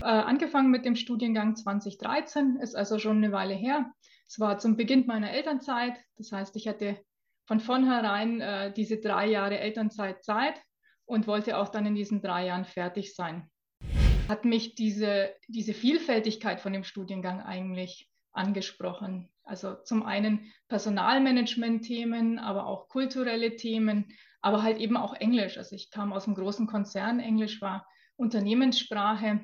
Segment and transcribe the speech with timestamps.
[0.00, 3.92] Äh, angefangen mit dem Studiengang 2013, ist also schon eine Weile her.
[4.28, 5.94] Es war zum Beginn meiner Elternzeit.
[6.16, 7.00] Das heißt, ich hatte
[7.46, 10.62] von vornherein äh, diese drei Jahre Elternzeit Zeit
[11.04, 13.50] und wollte auch dann in diesen drei Jahren fertig sein.
[14.28, 19.28] Hat mich diese, diese Vielfältigkeit von dem Studiengang eigentlich angesprochen.
[19.42, 24.12] Also zum einen Personalmanagement-Themen, aber auch kulturelle Themen,
[24.42, 25.58] aber halt eben auch Englisch.
[25.58, 27.86] Also ich kam aus einem großen Konzern, Englisch war
[28.16, 29.40] Unternehmenssprache.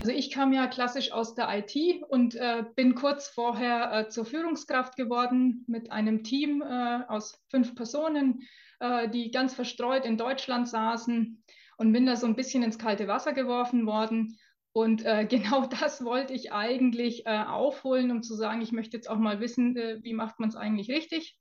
[0.00, 4.24] Also ich kam ja klassisch aus der IT und äh, bin kurz vorher äh, zur
[4.24, 10.70] Führungskraft geworden mit einem Team äh, aus fünf Personen, äh, die ganz verstreut in Deutschland
[10.70, 11.44] saßen
[11.76, 14.38] und bin da so ein bisschen ins kalte Wasser geworfen worden.
[14.72, 19.10] Und äh, genau das wollte ich eigentlich äh, aufholen, um zu sagen, ich möchte jetzt
[19.10, 21.36] auch mal wissen, wie macht man es eigentlich richtig.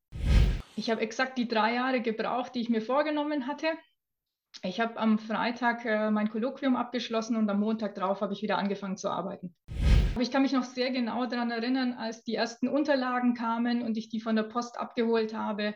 [0.75, 3.67] Ich habe exakt die drei Jahre gebraucht, die ich mir vorgenommen hatte.
[4.63, 8.57] Ich habe am Freitag äh, mein Kolloquium abgeschlossen und am Montag drauf habe ich wieder
[8.57, 9.55] angefangen zu arbeiten.
[10.13, 13.95] Aber ich kann mich noch sehr genau daran erinnern, als die ersten Unterlagen kamen und
[13.97, 15.75] ich die von der Post abgeholt habe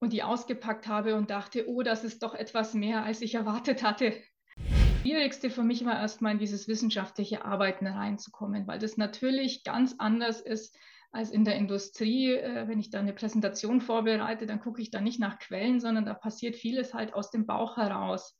[0.00, 3.82] und die ausgepackt habe und dachte, oh, das ist doch etwas mehr, als ich erwartet
[3.82, 4.12] hatte.
[4.56, 9.94] Das Schwierigste für mich war erstmal in dieses wissenschaftliche Arbeiten reinzukommen, weil das natürlich ganz
[9.98, 10.76] anders ist
[11.10, 12.32] als in der Industrie.
[12.32, 16.04] Äh, wenn ich da eine Präsentation vorbereite, dann gucke ich da nicht nach Quellen, sondern
[16.04, 18.38] da passiert vieles halt aus dem Bauch heraus.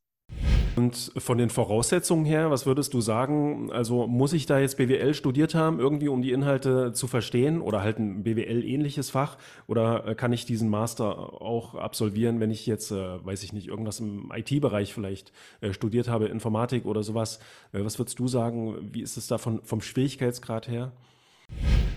[0.76, 3.72] Und von den Voraussetzungen her, was würdest du sagen?
[3.72, 7.82] Also muss ich da jetzt BWL studiert haben, irgendwie um die Inhalte zu verstehen oder
[7.82, 9.38] halt ein BWL-ähnliches Fach?
[9.66, 13.66] Oder äh, kann ich diesen Master auch absolvieren, wenn ich jetzt, äh, weiß ich nicht,
[13.66, 15.32] irgendwas im IT-Bereich vielleicht
[15.72, 17.40] studiert habe, Informatik oder sowas?
[17.72, 18.76] Was würdest du sagen?
[18.92, 20.92] Wie ist es da von, vom Schwierigkeitsgrad her?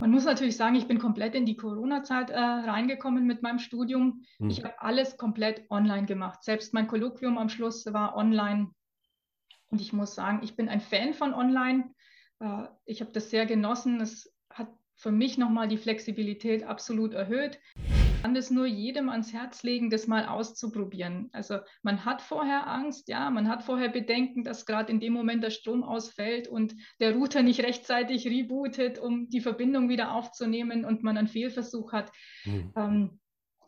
[0.01, 4.23] Man muss natürlich sagen, ich bin komplett in die Corona-Zeit äh, reingekommen mit meinem Studium.
[4.39, 4.49] Hm.
[4.49, 6.43] Ich habe alles komplett online gemacht.
[6.43, 8.71] Selbst mein Kolloquium am Schluss war online.
[9.69, 11.93] Und ich muss sagen, ich bin ein Fan von online.
[12.39, 14.01] Äh, ich habe das sehr genossen.
[14.01, 17.59] Es hat für mich nochmal die Flexibilität absolut erhöht.
[18.21, 21.31] Ich kann es nur jedem ans Herz legen, das mal auszuprobieren.
[21.31, 25.43] Also man hat vorher Angst, ja, man hat vorher Bedenken, dass gerade in dem Moment
[25.43, 31.01] der Strom ausfällt und der Router nicht rechtzeitig rebootet, um die Verbindung wieder aufzunehmen und
[31.01, 32.11] man einen Fehlversuch hat.
[32.45, 32.71] Mhm.
[32.75, 33.19] Ähm,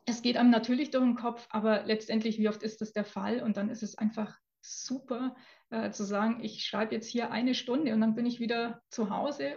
[0.05, 3.41] es geht einem natürlich durch den Kopf, aber letztendlich, wie oft ist das der Fall?
[3.41, 5.35] Und dann ist es einfach super
[5.71, 9.09] äh, zu sagen, ich schreibe jetzt hier eine Stunde und dann bin ich wieder zu
[9.09, 9.55] Hause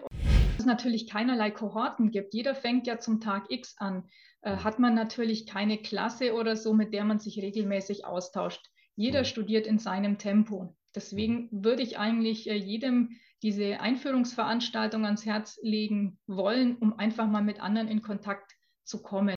[0.58, 4.08] es natürlich keinerlei Kohorten gibt, jeder fängt ja zum Tag X an,
[4.42, 4.64] äh, mhm.
[4.64, 8.66] hat man natürlich keine Klasse oder so, mit der man sich regelmäßig austauscht.
[8.94, 9.24] Jeder mhm.
[9.24, 10.76] studiert in seinem Tempo.
[10.94, 11.64] Deswegen mhm.
[11.64, 13.10] würde ich eigentlich äh, jedem
[13.42, 19.34] diese Einführungsveranstaltung ans Herz legen wollen, um einfach mal mit anderen in Kontakt zu kommen.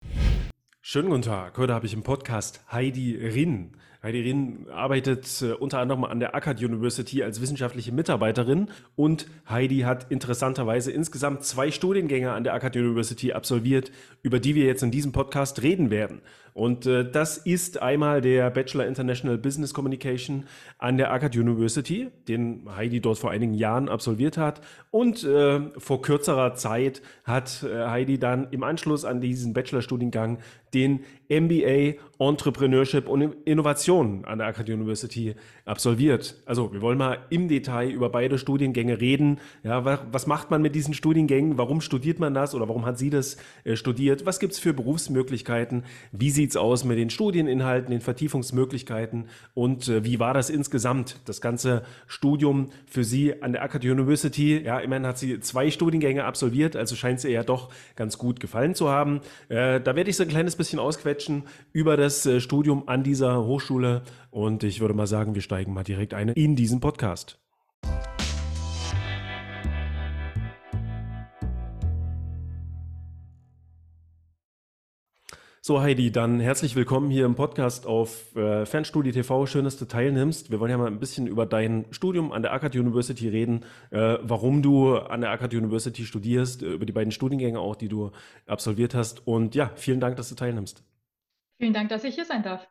[0.81, 1.57] Schönen guten Tag.
[1.57, 3.77] Heute habe ich im Podcast Heidi Rinn.
[4.01, 9.79] Heidi Rinn arbeitet äh, unter anderem an der Akkad University als wissenschaftliche Mitarbeiterin und Heidi
[9.79, 14.91] hat interessanterweise insgesamt zwei Studiengänge an der Akkad University absolviert, über die wir jetzt in
[14.91, 16.21] diesem Podcast reden werden.
[16.53, 20.45] Und äh, das ist einmal der Bachelor International Business Communication
[20.77, 24.61] an der Akkad University, den Heidi dort vor einigen Jahren absolviert hat.
[24.91, 30.39] Und äh, vor kürzerer Zeit hat Heidi dann im Anschluss an diesen Bachelorstudiengang
[30.73, 36.35] den MBA Entrepreneurship und Innovation an der Akkad University absolviert.
[36.45, 39.39] Also wir wollen mal im Detail über beide Studiengänge reden.
[39.63, 41.57] Ja, was macht man mit diesen Studiengängen?
[41.57, 44.25] Warum studiert man das oder warum hat sie das äh, studiert?
[44.25, 45.83] Was gibt es für Berufsmöglichkeiten?
[46.11, 51.21] Wie sieht es aus mit den Studieninhalten, den Vertiefungsmöglichkeiten und äh, wie war das insgesamt,
[51.23, 54.61] das ganze Studium für sie an der Akkad University?
[54.61, 58.75] Ja, immerhin hat sie zwei Studiengänge absolviert, also scheint sie ja doch ganz gut gefallen
[58.75, 59.21] zu haben.
[59.47, 61.18] Äh, da werde ich so ein kleines bisschen ausquetschen
[61.73, 65.83] über das äh, Studium an dieser Hochschule und ich würde mal sagen, wir steigen mal
[65.83, 67.39] direkt ein in diesen Podcast.
[75.69, 79.45] So Heidi, dann herzlich willkommen hier im Podcast auf äh, Fernstudie TV.
[79.45, 80.49] Schön, dass du teilnimmst.
[80.49, 84.17] Wir wollen ja mal ein bisschen über dein Studium an der Akkad University reden, äh,
[84.23, 88.09] warum du an der Akkad University studierst, äh, über die beiden Studiengänge auch, die du
[88.47, 89.27] absolviert hast.
[89.27, 90.83] Und ja, vielen Dank, dass du teilnimmst.
[91.59, 92.67] Vielen Dank, dass ich hier sein darf.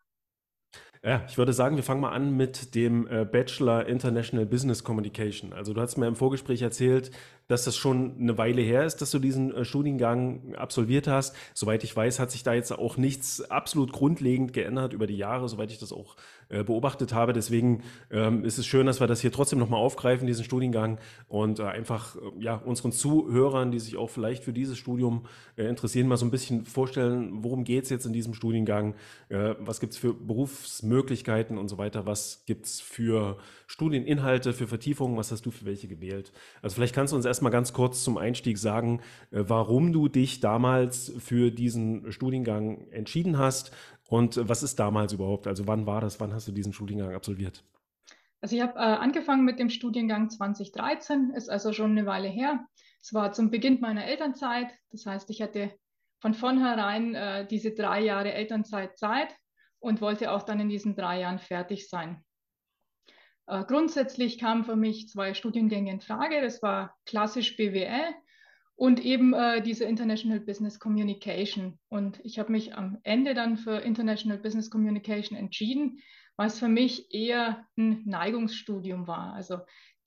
[1.04, 5.52] Ja, ich würde sagen, wir fangen mal an mit dem äh, Bachelor International Business Communication.
[5.52, 7.12] Also du hast mir im Vorgespräch erzählt,
[7.46, 11.36] dass das schon eine Weile her ist, dass du diesen äh, Studiengang absolviert hast.
[11.54, 15.48] Soweit ich weiß, hat sich da jetzt auch nichts absolut grundlegend geändert über die Jahre,
[15.48, 16.16] soweit ich das auch
[16.50, 17.34] äh, beobachtet habe.
[17.34, 20.98] Deswegen ähm, ist es schön, dass wir das hier trotzdem nochmal aufgreifen, diesen Studiengang
[21.28, 25.64] und äh, einfach äh, ja, unseren Zuhörern, die sich auch vielleicht für dieses Studium äh,
[25.64, 28.94] interessieren, mal so ein bisschen vorstellen, worum geht es jetzt in diesem Studiengang,
[29.28, 33.36] was gibt es für Berufsmöglichkeiten und so weiter, was gibt es für
[33.66, 36.32] Studieninhalte, für Vertiefungen, was hast du für welche gewählt?
[36.62, 39.00] Also vielleicht kannst du uns erstmal ganz kurz zum Einstieg sagen,
[39.30, 43.72] warum du dich damals für diesen Studiengang entschieden hast
[44.08, 45.46] und was ist damals überhaupt?
[45.46, 46.18] Also wann war das?
[46.18, 47.62] Wann hast du diesen Studiengang absolviert?
[48.40, 52.66] Also ich habe äh, angefangen mit dem Studiengang 2013, ist also schon eine Weile her.
[53.02, 54.70] Es war zum Beginn meiner Elternzeit.
[54.90, 55.74] Das heißt, ich hatte
[56.20, 59.36] von vornherein äh, diese drei Jahre Elternzeit Zeit
[59.78, 62.24] und wollte auch dann in diesen drei Jahren fertig sein.
[63.46, 66.40] Äh, grundsätzlich kamen für mich zwei Studiengänge in Frage.
[66.40, 68.14] Das war klassisch BWL
[68.78, 71.80] und eben äh, diese International Business Communication.
[71.88, 75.98] Und ich habe mich am Ende dann für International Business Communication entschieden,
[76.36, 79.32] was für mich eher ein Neigungsstudium war.
[79.32, 79.58] Also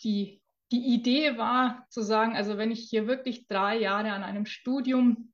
[0.06, 0.42] die,
[0.72, 5.34] die Idee war zu sagen, also wenn ich hier wirklich drei Jahre an einem Studium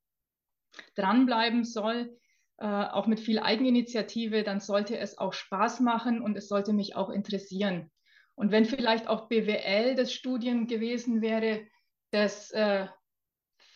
[0.96, 2.18] dranbleiben soll,
[2.58, 6.96] äh, auch mit viel Eigeninitiative, dann sollte es auch Spaß machen und es sollte mich
[6.96, 7.92] auch interessieren.
[8.34, 11.68] Und wenn vielleicht auch BWL das Studium gewesen wäre,
[12.10, 12.88] das äh,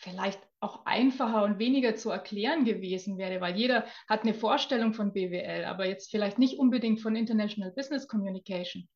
[0.02, 5.12] vielleicht auch einfacher und weniger zu erklären gewesen wäre, weil jeder hat eine Vorstellung von
[5.12, 8.88] BWL, aber jetzt vielleicht nicht unbedingt von International Business Communication,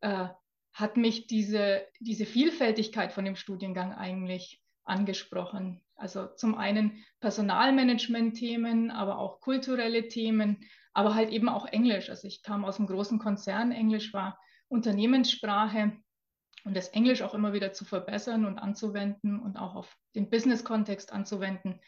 [0.00, 0.28] äh,
[0.72, 5.82] hat mich diese, diese Vielfältigkeit von dem Studiengang eigentlich angesprochen.
[5.94, 12.10] Also zum einen Personalmanagement-Themen, aber auch kulturelle Themen, aber halt eben auch Englisch.
[12.10, 14.38] Also ich kam aus einem großen Konzern, Englisch war
[14.68, 15.96] Unternehmenssprache
[16.66, 21.12] und das Englisch auch immer wieder zu verbessern und anzuwenden und auch auf den Business-Kontext
[21.12, 21.80] anzuwenden.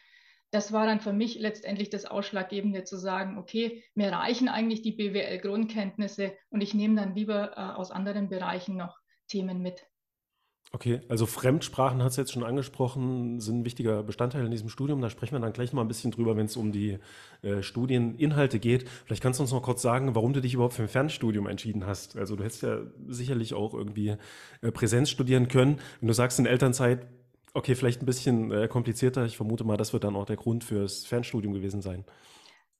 [0.51, 4.93] Das war dann für mich letztendlich das Ausschlaggebende zu sagen, okay, mir reichen eigentlich die
[4.93, 8.97] BWL-Grundkenntnisse und ich nehme dann lieber äh, aus anderen Bereichen noch
[9.27, 9.85] Themen mit.
[10.71, 15.01] Okay, also Fremdsprachen hast du jetzt schon angesprochen, sind ein wichtiger Bestandteil in diesem Studium.
[15.01, 16.99] Da sprechen wir dann gleich mal ein bisschen drüber, wenn es um die
[17.41, 18.87] äh, Studieninhalte geht.
[19.05, 21.87] Vielleicht kannst du uns noch kurz sagen, warum du dich überhaupt für ein Fernstudium entschieden
[21.87, 22.15] hast.
[22.17, 24.17] Also du hättest ja sicherlich auch irgendwie
[24.61, 25.79] äh, Präsenz studieren können.
[26.01, 27.07] Wenn du sagst in Elternzeit,
[27.55, 29.25] okay, vielleicht ein bisschen äh, komplizierter.
[29.25, 32.05] Ich vermute mal, das wird dann auch der Grund fürs Fernstudium gewesen sein.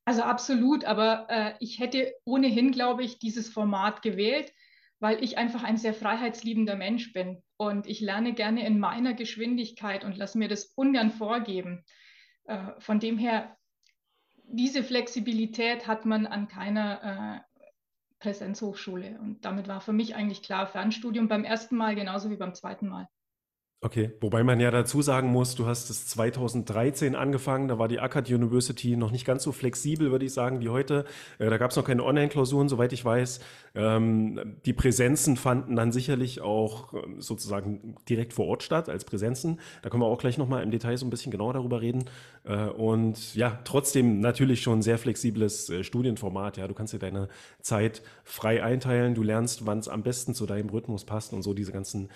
[0.06, 4.54] Also absolut, aber äh, ich hätte ohnehin, glaube ich, dieses Format gewählt
[5.00, 10.04] weil ich einfach ein sehr freiheitsliebender Mensch bin und ich lerne gerne in meiner Geschwindigkeit
[10.04, 11.84] und lasse mir das ungern vorgeben.
[12.46, 13.58] Äh, von dem her,
[14.44, 17.64] diese Flexibilität hat man an keiner äh,
[18.20, 22.54] Präsenzhochschule und damit war für mich eigentlich klar Fernstudium beim ersten Mal genauso wie beim
[22.54, 23.08] zweiten Mal.
[23.82, 28.02] Okay, wobei man ja dazu sagen muss, du hast es 2013 angefangen, da war die
[28.02, 31.06] Akkad University noch nicht ganz so flexibel, würde ich sagen, wie heute.
[31.38, 33.40] Äh, da gab es noch keine Online-Klausuren, soweit ich weiß.
[33.76, 39.62] Ähm, die Präsenzen fanden dann sicherlich auch ähm, sozusagen direkt vor Ort statt, als Präsenzen.
[39.82, 42.04] Da können wir auch gleich nochmal im Detail so ein bisschen genauer darüber reden.
[42.44, 46.58] Äh, und ja, trotzdem natürlich schon ein sehr flexibles äh, Studienformat.
[46.58, 47.30] Ja, du kannst dir deine
[47.62, 51.54] Zeit frei einteilen, du lernst, wann es am besten zu deinem Rhythmus passt und so
[51.54, 52.10] diese ganzen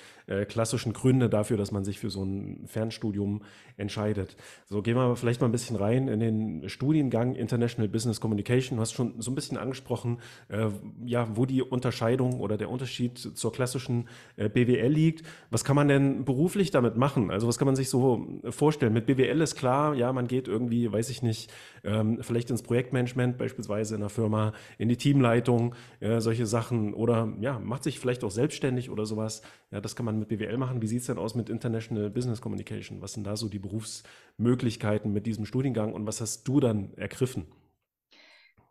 [0.47, 3.41] klassischen Gründe dafür dafür, dass man sich für so ein Fernstudium
[3.77, 4.35] entscheidet.
[4.65, 8.77] So gehen wir vielleicht mal ein bisschen rein in den Studiengang International Business Communication.
[8.77, 10.19] Du hast schon so ein bisschen angesprochen,
[10.49, 10.69] äh,
[11.05, 15.25] ja, wo die Unterscheidung oder der Unterschied zur klassischen äh, BWL liegt.
[15.51, 17.31] Was kann man denn beruflich damit machen?
[17.31, 18.93] Also was kann man sich so vorstellen?
[18.93, 21.51] Mit BWL ist klar, ja, man geht irgendwie, weiß ich nicht,
[21.83, 27.33] ähm, vielleicht ins Projektmanagement beispielsweise in einer Firma, in die Teamleitung, äh, solche Sachen oder
[27.41, 29.41] ja, macht sich vielleicht auch selbstständig oder sowas.
[29.71, 30.81] Ja, das kann man mit BWL machen.
[30.81, 33.01] Wie sieht es denn aus mit International Business Communication?
[33.01, 37.45] Was sind da so die Berufsmöglichkeiten mit diesem Studiengang und was hast du dann ergriffen?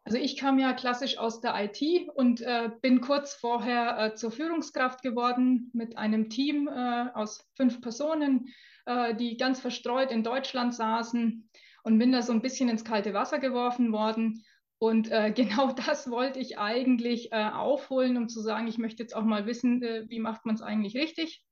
[0.05, 4.33] Also ich kam ja klassisch aus der IT und äh, bin kurz vorher äh, zur
[4.33, 8.49] Führungskraft geworden mit einem Team äh, aus fünf Personen,
[8.87, 11.49] äh, die ganz verstreut in Deutschland saßen
[11.85, 14.45] und bin da so ein bisschen ins kalte Wasser geworfen worden.
[14.79, 19.15] Und äh, genau das wollte ich eigentlich äh, aufholen, um zu sagen, ich möchte jetzt
[19.15, 21.45] auch mal wissen, wie macht man es eigentlich richtig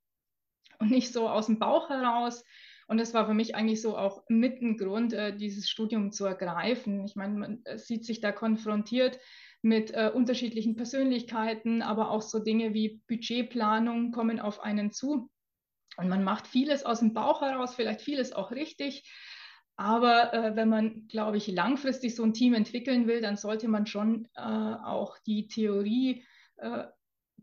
[0.81, 2.43] und nicht so aus dem Bauch heraus.
[2.87, 6.25] Und das war für mich eigentlich so auch mit ein Grund, äh, dieses Studium zu
[6.25, 7.05] ergreifen.
[7.05, 9.19] Ich meine, man äh, sieht sich da konfrontiert
[9.61, 15.29] mit äh, unterschiedlichen Persönlichkeiten, aber auch so Dinge wie Budgetplanung kommen auf einen zu.
[15.97, 19.09] Und man macht vieles aus dem Bauch heraus, vielleicht vieles auch richtig.
[19.77, 23.85] Aber äh, wenn man, glaube ich, langfristig so ein Team entwickeln will, dann sollte man
[23.85, 26.25] schon äh, auch die Theorie,
[26.57, 26.83] äh,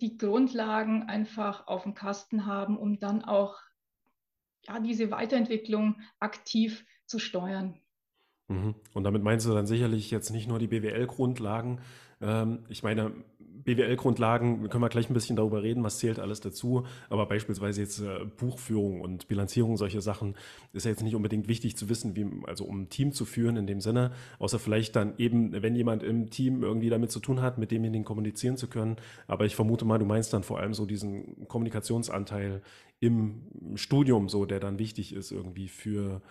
[0.01, 3.61] die Grundlagen einfach auf dem Kasten haben, um dann auch
[4.63, 7.81] ja, diese Weiterentwicklung aktiv zu steuern.
[8.49, 8.75] Mhm.
[8.95, 11.81] Und damit meinst du dann sicherlich jetzt nicht nur die BWL-Grundlagen.
[12.21, 13.13] Ähm, ich meine,
[13.65, 16.87] BWL-Grundlagen, können wir gleich ein bisschen darüber reden, was zählt alles dazu.
[17.11, 20.37] Aber beispielsweise jetzt äh, Buchführung und Bilanzierung, solche Sachen,
[20.73, 23.57] ist ja jetzt nicht unbedingt wichtig zu wissen, wie, also um ein Team zu führen
[23.57, 27.43] in dem Sinne, außer vielleicht dann eben, wenn jemand im Team irgendwie damit zu tun
[27.43, 28.97] hat, mit demjenigen kommunizieren zu können.
[29.27, 32.63] Aber ich vermute mal, du meinst dann vor allem so diesen Kommunikationsanteil
[33.01, 33.43] im
[33.75, 36.23] Studium, so, der dann wichtig ist irgendwie für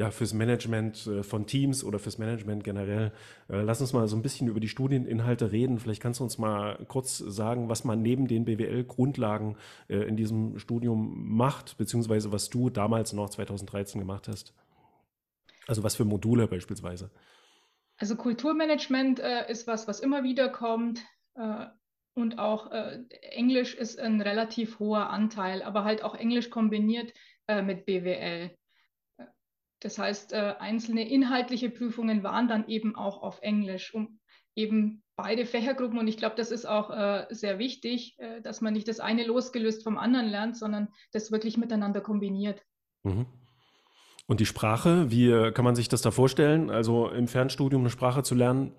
[0.00, 3.12] ja, fürs Management äh, von Teams oder fürs Management generell.
[3.50, 5.78] Äh, lass uns mal so ein bisschen über die Studieninhalte reden.
[5.78, 10.58] Vielleicht kannst du uns mal kurz sagen, was man neben den BWL-Grundlagen äh, in diesem
[10.58, 14.54] Studium macht, beziehungsweise was du damals noch 2013 gemacht hast.
[15.66, 17.10] Also was für Module beispielsweise.
[17.98, 21.04] Also Kulturmanagement ist was, was immer wieder kommt.
[22.14, 22.70] Und auch
[23.20, 27.12] Englisch ist ein relativ hoher Anteil, aber halt auch Englisch kombiniert
[27.46, 28.56] mit BWL.
[29.80, 34.20] Das heißt, äh, einzelne inhaltliche Prüfungen waren dann eben auch auf Englisch, um
[34.54, 35.98] eben beide Fächergruppen.
[35.98, 39.24] Und ich glaube, das ist auch äh, sehr wichtig, äh, dass man nicht das eine
[39.24, 42.62] losgelöst vom anderen lernt, sondern das wirklich miteinander kombiniert.
[43.04, 43.26] Mhm.
[44.26, 46.70] Und die Sprache, wie kann man sich das da vorstellen?
[46.70, 48.76] Also im Fernstudium eine Sprache zu lernen,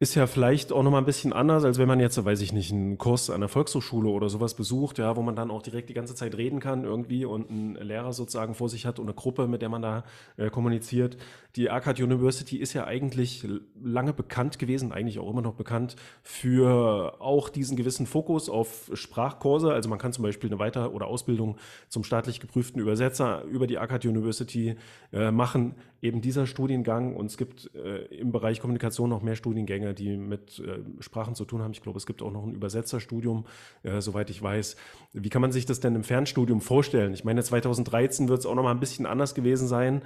[0.00, 2.70] ist ja vielleicht auch nochmal ein bisschen anders, als wenn man jetzt, weiß ich nicht,
[2.70, 5.94] einen Kurs an der Volkshochschule oder sowas besucht, ja, wo man dann auch direkt die
[5.94, 9.48] ganze Zeit reden kann irgendwie und einen Lehrer sozusagen vor sich hat und eine Gruppe,
[9.48, 10.04] mit der man da
[10.36, 11.16] äh, kommuniziert.
[11.56, 13.44] Die ACAD University ist ja eigentlich
[13.82, 19.72] lange bekannt gewesen, eigentlich auch immer noch bekannt für auch diesen gewissen Fokus auf Sprachkurse.
[19.72, 21.56] Also man kann zum Beispiel eine Weiter- oder Ausbildung
[21.88, 24.76] zum staatlich geprüften Übersetzer über die ACAD University
[25.12, 25.74] äh, machen.
[26.00, 30.16] Eben dieser Studiengang und es gibt äh, im Bereich Kommunikation noch mehr Studiengänge Studiengänge, die
[30.16, 31.72] mit äh, Sprachen zu tun haben.
[31.72, 33.46] Ich glaube, es gibt auch noch ein Übersetzerstudium,
[33.82, 34.76] äh, soweit ich weiß.
[35.12, 37.14] Wie kann man sich das denn im Fernstudium vorstellen?
[37.14, 40.02] Ich meine, 2013 wird es auch noch mal ein bisschen anders gewesen sein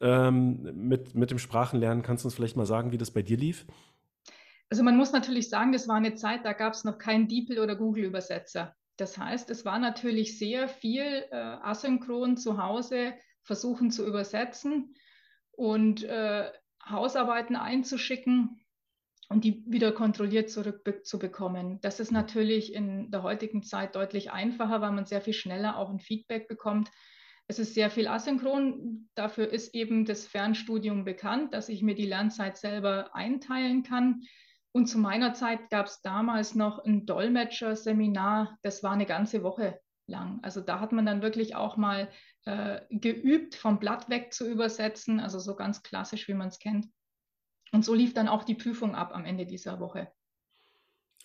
[0.00, 2.02] ähm, mit, mit dem Sprachenlernen.
[2.02, 3.66] Kannst du uns vielleicht mal sagen, wie das bei dir lief?
[4.68, 7.60] Also man muss natürlich sagen, das war eine Zeit, da gab es noch keinen DeepL
[7.60, 8.74] oder Google-Übersetzer.
[8.96, 13.12] Das heißt, es war natürlich sehr viel äh, asynchron zu Hause
[13.42, 14.94] versuchen zu übersetzen
[15.52, 16.50] und äh,
[16.88, 18.60] Hausarbeiten einzuschicken
[19.28, 21.80] und die wieder kontrolliert zurückzubekommen.
[21.80, 25.90] Das ist natürlich in der heutigen Zeit deutlich einfacher, weil man sehr viel schneller auch
[25.90, 26.90] ein Feedback bekommt.
[27.48, 29.08] Es ist sehr viel asynchron.
[29.14, 34.22] Dafür ist eben das Fernstudium bekannt, dass ich mir die Lernzeit selber einteilen kann.
[34.72, 38.58] Und zu meiner Zeit gab es damals noch ein Dolmetscher-Seminar.
[38.62, 40.40] Das war eine ganze Woche lang.
[40.42, 42.10] Also da hat man dann wirklich auch mal
[42.44, 46.86] äh, geübt, vom Blatt weg zu übersetzen, also so ganz klassisch, wie man es kennt.
[47.76, 50.08] Und so lief dann auch die Prüfung ab am Ende dieser Woche.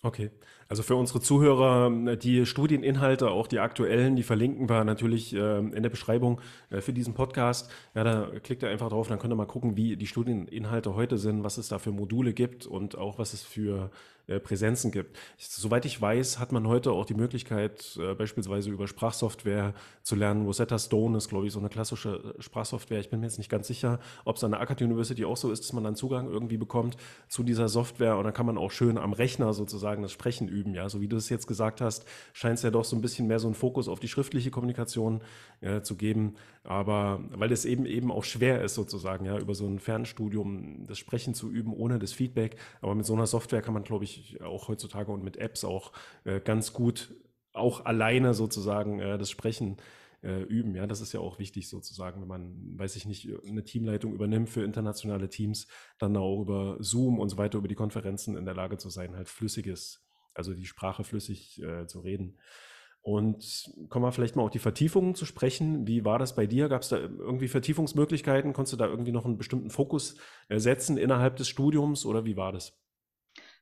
[0.02, 0.30] Okay,
[0.68, 5.82] also für unsere Zuhörer, die Studieninhalte, auch die aktuellen, die verlinken wir natürlich äh, in
[5.82, 7.70] der Beschreibung äh, für diesen Podcast.
[7.94, 11.16] Ja, da klickt ihr einfach drauf, dann könnt ihr mal gucken, wie die Studieninhalte heute
[11.16, 13.90] sind, was es da für Module gibt und auch was es für
[14.26, 15.18] äh, Präsenzen gibt.
[15.38, 20.44] Soweit ich weiß, hat man heute auch die Möglichkeit, äh, beispielsweise über Sprachsoftware zu lernen.
[20.44, 23.00] Rosetta Stone ist, glaube ich, so eine klassische äh, Sprachsoftware.
[23.00, 25.50] Ich bin mir jetzt nicht ganz sicher, ob es an der Akkad University auch so
[25.50, 26.96] ist, dass man dann Zugang irgendwie bekommt
[27.28, 30.74] zu dieser Software und dann kann man auch schön am Rechner sozusagen das Sprechen üben.
[30.74, 33.26] Ja, so wie du es jetzt gesagt hast, scheint es ja doch so ein bisschen
[33.26, 35.20] mehr so einen Fokus auf die schriftliche Kommunikation
[35.60, 36.36] äh, zu geben.
[36.64, 40.98] Aber weil es eben eben auch schwer ist, sozusagen, ja, über so ein Fernstudium das
[40.98, 42.56] Sprechen zu üben, ohne das Feedback.
[42.80, 45.92] Aber mit so einer Software kann man, glaube ich, auch heutzutage und mit Apps auch
[46.24, 47.14] äh, ganz gut
[47.52, 49.76] auch alleine sozusagen äh, das Sprechen
[50.22, 50.74] äh, üben.
[50.74, 54.48] Ja, das ist ja auch wichtig sozusagen, wenn man, weiß ich nicht, eine Teamleitung übernimmt
[54.48, 55.66] für internationale Teams,
[55.98, 59.16] dann auch über Zoom und so weiter, über die Konferenzen in der Lage zu sein,
[59.16, 62.38] halt flüssiges, also die Sprache flüssig äh, zu reden.
[63.02, 65.88] Und kommen wir vielleicht mal auf die Vertiefungen zu sprechen.
[65.88, 66.68] Wie war das bei dir?
[66.68, 68.52] Gab es da irgendwie Vertiefungsmöglichkeiten?
[68.52, 70.16] Konntest du da irgendwie noch einen bestimmten Fokus
[70.48, 72.78] äh, setzen innerhalb des Studiums oder wie war das?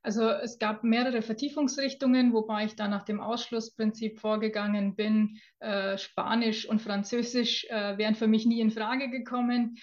[0.03, 5.39] Also es gab mehrere Vertiefungsrichtungen, wobei ich da nach dem Ausschlussprinzip vorgegangen bin.
[5.59, 9.77] Äh, Spanisch und Französisch äh, wären für mich nie in Frage gekommen.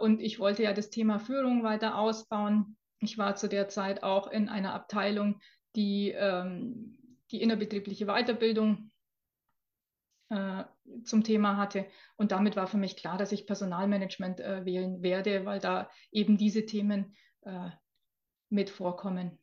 [0.00, 2.78] Und ich wollte ja das Thema Führung weiter ausbauen.
[3.00, 5.38] Ich war zu der Zeit auch in einer Abteilung,
[5.76, 6.96] die ähm,
[7.30, 8.90] die innerbetriebliche Weiterbildung
[10.30, 10.64] äh,
[11.04, 11.86] zum Thema hatte.
[12.16, 16.36] Und damit war für mich klar, dass ich Personalmanagement äh, wählen werde, weil da eben
[16.36, 17.70] diese Themen äh,
[18.48, 19.38] mit vorkommen.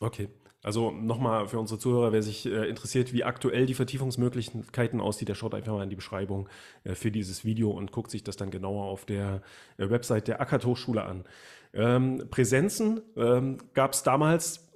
[0.00, 0.28] Okay,
[0.62, 5.34] also nochmal für unsere Zuhörer, wer sich äh, interessiert, wie aktuell die Vertiefungsmöglichkeiten aussieht, der
[5.34, 6.48] schaut einfach mal in die Beschreibung
[6.84, 9.42] äh, für dieses Video und guckt sich das dann genauer auf der
[9.76, 11.24] äh, Website der Ackert Hochschule an.
[11.74, 14.72] Ähm, Präsenzen ähm, gab es damals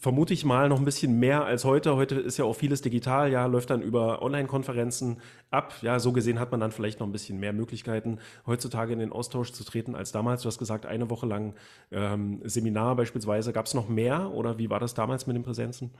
[0.00, 1.96] vermute ich mal noch ein bisschen mehr als heute.
[1.96, 5.74] Heute ist ja auch vieles digital, ja, läuft dann über Online-Konferenzen ab.
[5.82, 9.12] Ja, so gesehen hat man dann vielleicht noch ein bisschen mehr Möglichkeiten, heutzutage in den
[9.12, 10.42] Austausch zu treten als damals.
[10.42, 11.54] Du hast gesagt, eine Woche lang
[11.92, 13.52] ähm, Seminar beispielsweise.
[13.52, 15.92] Gab es noch mehr oder wie war das damals mit den Präsenzen?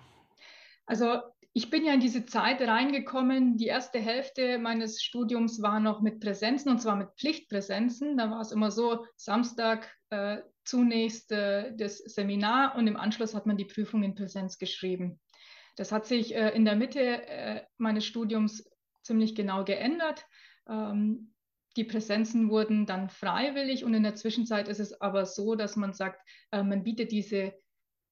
[0.87, 1.21] Also
[1.57, 3.57] ich bin ja in diese Zeit reingekommen.
[3.57, 8.19] Die erste Hälfte meines Studiums war noch mit Präsenzen und zwar mit Pflichtpräsenzen.
[8.19, 10.37] Da war es immer so, Samstag äh,
[10.67, 15.19] zunächst äh, das Seminar und im Anschluss hat man die Prüfung in Präsenz geschrieben.
[15.77, 18.71] Das hat sich äh, in der Mitte äh, meines Studiums
[19.03, 20.27] ziemlich genau geändert.
[20.69, 21.33] Ähm,
[21.79, 25.95] die Präsenzen wurden dann freiwillig und in der Zwischenzeit ist es aber so, dass man
[25.95, 26.21] sagt,
[26.51, 27.55] äh, man bietet diese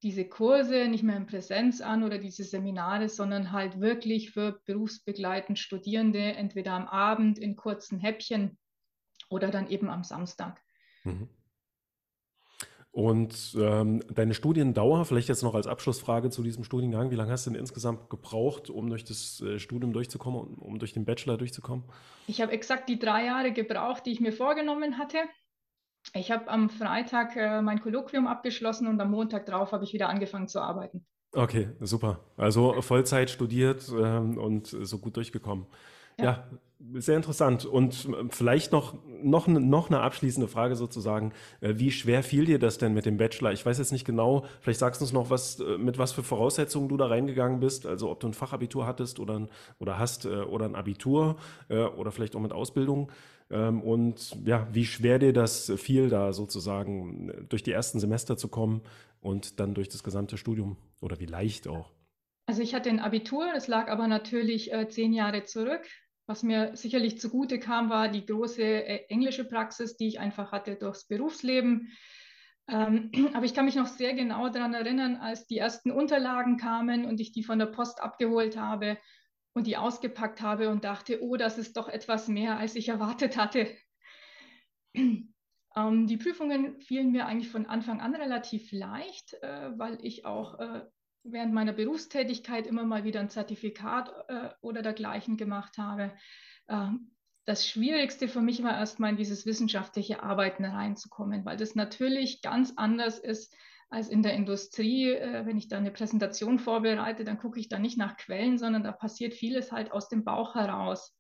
[0.04, 5.58] diese Kurse nicht mehr in Präsenz an oder diese Seminare, sondern halt wirklich für berufsbegleitend
[5.58, 8.58] Studierende, entweder am Abend in kurzen Häppchen
[9.30, 10.61] oder dann eben am Samstag.
[11.04, 11.28] Mhm.
[12.94, 17.44] Und ähm, deine Studiendauer, vielleicht jetzt noch als Abschlussfrage zu diesem Studiengang, wie lange hast
[17.44, 21.37] du denn insgesamt gebraucht, um durch das äh, Studium durchzukommen, um, um durch den Bachelor
[21.37, 21.84] durchzukommen?
[22.28, 25.18] Ich habe exakt die drei Jahre gebraucht, die ich mir vorgenommen hatte.
[26.12, 30.08] Ich habe am Freitag äh, mein Kolloquium abgeschlossen und am Montag drauf habe ich wieder
[30.08, 31.06] angefangen zu arbeiten.
[31.32, 32.20] Okay, super.
[32.37, 35.66] Also Vollzeit studiert ähm, und so gut durchgekommen.
[36.18, 36.25] Ja.
[36.25, 36.44] ja.
[37.00, 37.64] sehr interessant.
[37.64, 41.32] Und ähm, vielleicht noch, noch, noch eine abschließende Frage sozusagen.
[41.61, 43.52] Äh, wie schwer fiel dir das denn mit dem Bachelor?
[43.52, 46.23] Ich weiß jetzt nicht genau, vielleicht sagst du uns noch, was, äh, mit was für
[46.23, 47.84] Voraussetzungen du da reingegangen bist.
[47.84, 49.49] Also ob du ein Fachabitur hattest oder, ein,
[49.80, 51.37] oder hast äh, oder ein Abitur
[51.68, 53.11] oder vielleicht auch mit Ausbildung.
[53.54, 58.49] Ähm, und ja, wie schwer dir das fiel, da sozusagen durch die ersten Semester zu
[58.49, 58.82] kommen
[59.20, 61.92] und dann durch das gesamte Studium oder wie leicht auch?
[62.46, 65.87] Also ich hatte ein Abitur, das lag aber natürlich äh, zehn Jahre zurück.
[66.26, 70.75] Was mir sicherlich zugute kam, war die große äh, englische Praxis, die ich einfach hatte
[70.75, 71.92] durchs Berufsleben.
[72.66, 77.04] Ähm, aber ich kann mich noch sehr genau daran erinnern, als die ersten Unterlagen kamen
[77.04, 78.99] und ich die von der Post abgeholt habe
[79.54, 83.37] und die ausgepackt habe und dachte, oh, das ist doch etwas mehr, als ich erwartet
[83.37, 83.68] hatte.
[85.76, 90.61] Ähm, die Prüfungen fielen mir eigentlich von Anfang an relativ leicht, äh, weil ich auch
[90.61, 90.82] äh,
[91.25, 96.12] während meiner Berufstätigkeit immer mal wieder ein Zertifikat äh, oder dergleichen gemacht habe.
[96.68, 97.11] Ähm,
[97.44, 102.75] das Schwierigste für mich war erstmal in dieses wissenschaftliche Arbeiten reinzukommen, weil das natürlich ganz
[102.76, 103.54] anders ist
[103.94, 105.10] als in der Industrie.
[105.10, 108.82] Äh, wenn ich da eine Präsentation vorbereite, dann gucke ich da nicht nach Quellen, sondern
[108.82, 111.16] da passiert vieles halt aus dem Bauch heraus.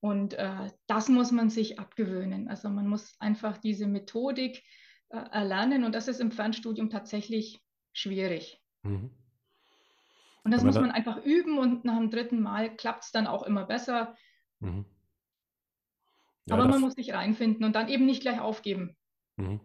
[0.00, 2.48] Und äh, das muss man sich abgewöhnen.
[2.48, 4.62] Also man muss einfach diese Methodik
[5.08, 7.60] äh, erlernen und das ist im Fernstudium tatsächlich
[7.92, 8.60] schwierig.
[8.82, 9.10] Mhm.
[10.44, 13.42] Und das muss man einfach üben und nach dem dritten Mal klappt es dann auch
[13.42, 14.14] immer besser.
[14.60, 14.84] Mhm.
[16.44, 18.96] Ja, Aber man muss sich reinfinden und dann eben nicht gleich aufgeben.
[19.36, 19.60] Mhm.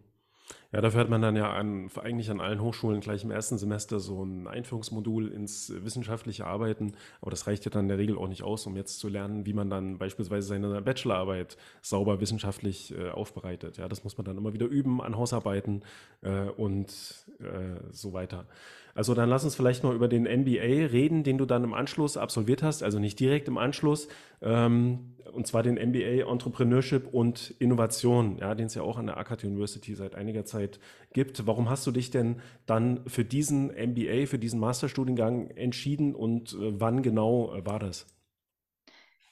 [0.72, 4.00] Ja, dafür hat man dann ja an, eigentlich an allen Hochschulen gleich im ersten Semester
[4.00, 6.94] so ein Einführungsmodul ins wissenschaftliche Arbeiten.
[7.20, 9.44] Aber das reicht ja dann in der Regel auch nicht aus, um jetzt zu lernen,
[9.46, 13.76] wie man dann beispielsweise seine Bachelorarbeit sauber wissenschaftlich äh, aufbereitet.
[13.76, 15.82] Ja, das muss man dann immer wieder üben an Hausarbeiten
[16.22, 16.88] äh, und
[17.40, 18.46] äh, so weiter.
[18.94, 22.16] Also dann lass uns vielleicht noch über den MBA reden, den du dann im Anschluss
[22.16, 24.08] absolviert hast, also nicht direkt im Anschluss,
[24.40, 29.16] ähm, und zwar den MBA Entrepreneurship und Innovation, ja, den es ja auch an der
[29.16, 30.78] Akkad University seit einiger Zeit
[31.12, 31.46] gibt.
[31.46, 36.80] Warum hast du dich denn dann für diesen MBA, für diesen Masterstudiengang entschieden und äh,
[36.80, 38.06] wann genau äh, war das?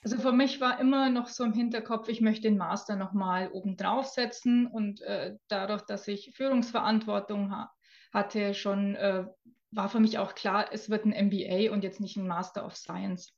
[0.03, 4.07] Also für mich war immer noch so im Hinterkopf, ich möchte den Master nochmal obendrauf
[4.07, 7.71] setzen und äh, dadurch, dass ich Führungsverantwortung ha
[8.13, 9.25] hatte, schon äh,
[9.71, 12.77] war für mich auch klar, es wird ein MBA und jetzt nicht ein Master of
[12.77, 13.33] Science.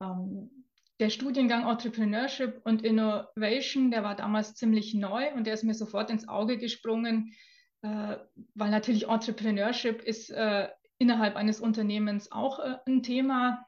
[0.00, 0.64] Ähm,
[1.00, 6.10] der Studiengang Entrepreneurship und Innovation, der war damals ziemlich neu und der ist mir sofort
[6.10, 7.34] ins Auge gesprungen,
[7.82, 8.16] äh,
[8.54, 13.66] weil natürlich Entrepreneurship ist äh, innerhalb eines Unternehmens auch äh, ein Thema,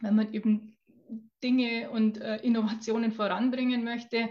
[0.00, 0.76] wenn man eben
[1.42, 4.28] Dinge und äh, Innovationen voranbringen möchte.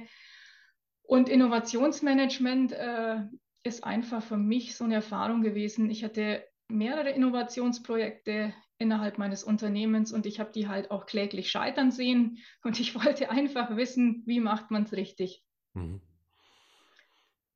[1.04, 3.24] Und Innovationsmanagement äh,
[3.66, 5.90] ist einfach für mich so eine Erfahrung gewesen.
[5.90, 11.92] Ich hatte mehrere Innovationsprojekte innerhalb meines Unternehmens und ich habe die halt auch kläglich scheitern
[11.92, 15.44] sehen und ich wollte einfach wissen, wie macht man es richtig.
[15.74, 16.02] Mhm.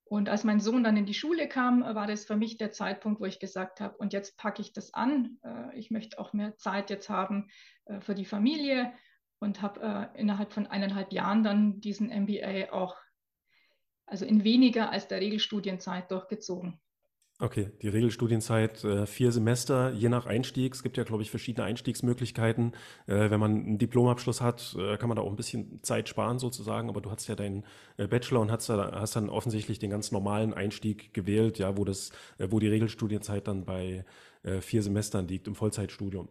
[0.06, 3.22] Und als mein Sohn dann in die Schule kam, war das für mich der Zeitpunkt,
[3.22, 5.38] wo ich gesagt habe, und jetzt packe ich das an.
[5.44, 7.50] Äh, ich möchte auch mehr Zeit jetzt haben
[7.86, 8.92] äh, für die Familie
[9.38, 12.98] und habe äh, innerhalb von eineinhalb Jahren dann diesen MBA auch,
[14.10, 16.80] also in weniger als der Regelstudienzeit durchgezogen.
[17.42, 20.74] Okay, die Regelstudienzeit äh, vier Semester, je nach Einstieg.
[20.74, 22.74] Es gibt ja, glaube ich, verschiedene Einstiegsmöglichkeiten.
[23.08, 26.38] Äh, wenn man einen Diplomabschluss hat, äh, kann man da auch ein bisschen Zeit sparen
[26.38, 26.90] sozusagen.
[26.90, 27.64] Aber du hast ja deinen
[27.96, 32.12] Bachelor und hast, da, hast dann offensichtlich den ganz normalen Einstieg gewählt, ja, wo das,
[32.40, 34.04] wo die Regelstudienzeit dann bei
[34.62, 36.30] vier Semestern liegt im Vollzeitstudium.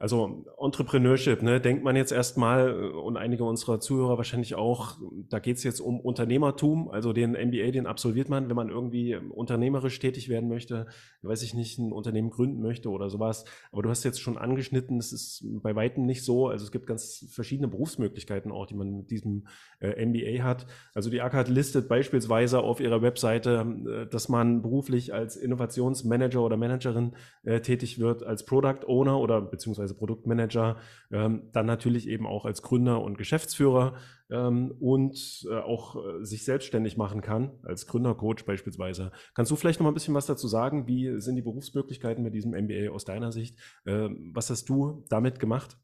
[0.00, 4.96] Also Entrepreneurship, ne, denkt man jetzt erstmal äh, und einige unserer Zuhörer wahrscheinlich auch,
[5.28, 9.16] da geht es jetzt um Unternehmertum, also den MBA, den absolviert man, wenn man irgendwie
[9.16, 10.86] unternehmerisch tätig werden möchte,
[11.22, 13.44] weiß ich nicht, ein Unternehmen gründen möchte oder sowas.
[13.72, 16.46] Aber du hast jetzt schon angeschnitten, es ist bei weitem nicht so.
[16.46, 19.48] Also es gibt ganz verschiedene Berufsmöglichkeiten auch, die man mit diesem
[19.80, 20.66] äh, MBA hat.
[20.94, 26.56] Also die ACAD listet beispielsweise auf ihrer Webseite, äh, dass man beruflich als Innovationsmanager oder
[26.56, 30.76] Managerin äh, tätig wird, als Product Owner oder beziehungsweise beziehungsweise Produktmanager,
[31.10, 33.96] ähm, dann natürlich eben auch als Gründer und Geschäftsführer
[34.30, 39.10] ähm, und äh, auch äh, sich selbstständig machen kann, als Gründercoach beispielsweise.
[39.34, 40.86] Kannst du vielleicht noch mal ein bisschen was dazu sagen?
[40.86, 43.58] Wie sind die Berufsmöglichkeiten mit diesem MBA aus deiner Sicht?
[43.86, 45.76] Ähm, was hast du damit gemacht?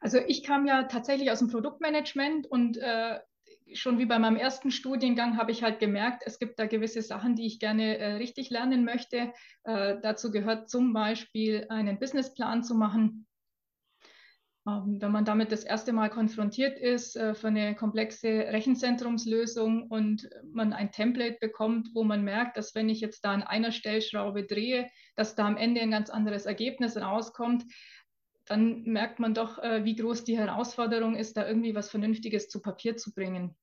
[0.00, 3.18] Also ich kam ja tatsächlich aus dem Produktmanagement und äh,
[3.74, 7.34] schon wie bei meinem ersten Studiengang habe ich halt gemerkt, es gibt da gewisse Sachen,
[7.34, 9.32] die ich gerne äh, richtig lernen möchte.
[9.64, 13.26] Äh, dazu gehört zum Beispiel einen Businessplan zu machen.
[14.66, 20.28] Ähm, wenn man damit das erste Mal konfrontiert ist äh, für eine komplexe Rechenzentrumslösung und
[20.52, 24.44] man ein Template bekommt, wo man merkt, dass wenn ich jetzt da an einer Stellschraube
[24.44, 27.64] drehe, dass da am Ende ein ganz anderes Ergebnis rauskommt,
[28.46, 32.60] dann merkt man doch, äh, wie groß die Herausforderung ist, da irgendwie was Vernünftiges zu
[32.60, 33.56] Papier zu bringen.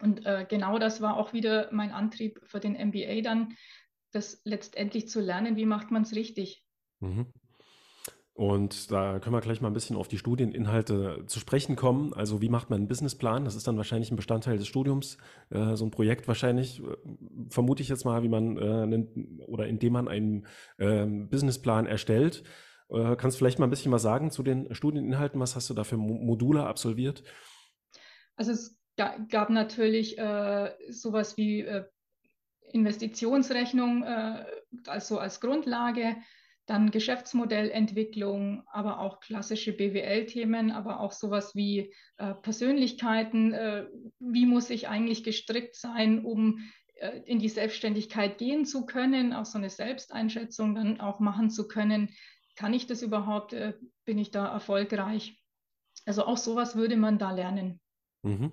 [0.00, 3.56] Und äh, genau das war auch wieder mein Antrieb für den MBA dann,
[4.12, 6.64] das letztendlich zu lernen, wie macht man es richtig.
[7.00, 7.26] Mhm.
[8.34, 12.14] Und da können wir gleich mal ein bisschen auf die Studieninhalte zu sprechen kommen.
[12.14, 13.44] Also wie macht man einen Businessplan?
[13.44, 15.18] Das ist dann wahrscheinlich ein Bestandteil des Studiums,
[15.50, 16.96] äh, so ein Projekt wahrscheinlich, äh,
[17.50, 20.46] vermute ich jetzt mal, wie man äh, oder indem man einen
[20.78, 22.42] ähm, Businessplan erstellt.
[22.92, 25.40] Äh, kannst du vielleicht mal ein bisschen was sagen zu den Studieninhalten?
[25.40, 27.22] Was hast du da für Module absolviert?
[28.36, 31.84] Also es gab natürlich äh, sowas wie äh,
[32.72, 34.44] Investitionsrechnung, äh,
[34.86, 36.16] also als Grundlage,
[36.66, 43.52] dann Geschäftsmodellentwicklung, aber auch klassische BWL-Themen, aber auch sowas wie äh, Persönlichkeiten.
[44.20, 46.60] Wie muss ich eigentlich gestrickt sein, um
[47.24, 52.10] in die Selbstständigkeit gehen zu können, auch so eine Selbsteinschätzung dann auch machen zu können
[52.54, 55.38] kann ich das überhaupt, äh, bin ich da erfolgreich?
[56.06, 57.80] Also auch sowas würde man da lernen.
[58.22, 58.52] Mhm.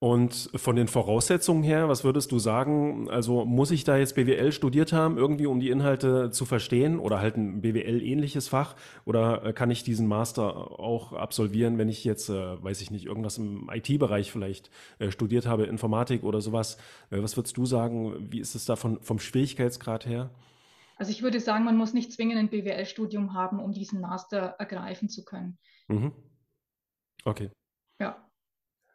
[0.00, 3.08] Und von den Voraussetzungen her, was würdest du sagen?
[3.08, 7.20] Also muss ich da jetzt BWL studiert haben, irgendwie um die Inhalte zu verstehen oder
[7.20, 8.76] halt ein BWL-ähnliches Fach?
[9.06, 13.06] Oder äh, kann ich diesen Master auch absolvieren, wenn ich jetzt, äh, weiß ich nicht,
[13.06, 14.68] irgendwas im IT-Bereich vielleicht
[14.98, 16.76] äh, studiert habe, Informatik oder sowas?
[17.10, 18.30] Äh, was würdest du sagen?
[18.30, 20.28] Wie ist es da von, vom Schwierigkeitsgrad her?
[20.96, 25.08] Also ich würde sagen, man muss nicht zwingend ein BWL-Studium haben, um diesen Master ergreifen
[25.08, 25.58] zu können.
[25.88, 26.12] Mhm.
[27.24, 27.50] Okay.
[28.00, 28.24] Ja.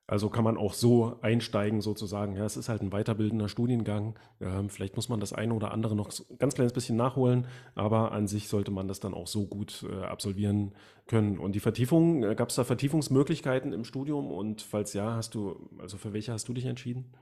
[0.08, 2.36] Also kann man auch so einsteigen sozusagen.
[2.36, 4.18] Ja, es ist halt ein weiterbildender Studiengang.
[4.42, 8.12] Ähm, vielleicht muss man das eine oder andere noch ein ganz kleines bisschen nachholen, aber
[8.12, 10.74] an sich sollte man das dann auch so gut äh, absolvieren
[11.06, 11.38] können.
[11.38, 14.32] Und die Vertiefung, äh, gab es da Vertiefungsmöglichkeiten im Studium?
[14.32, 17.14] Und falls ja, hast du, also für welche hast du dich entschieden?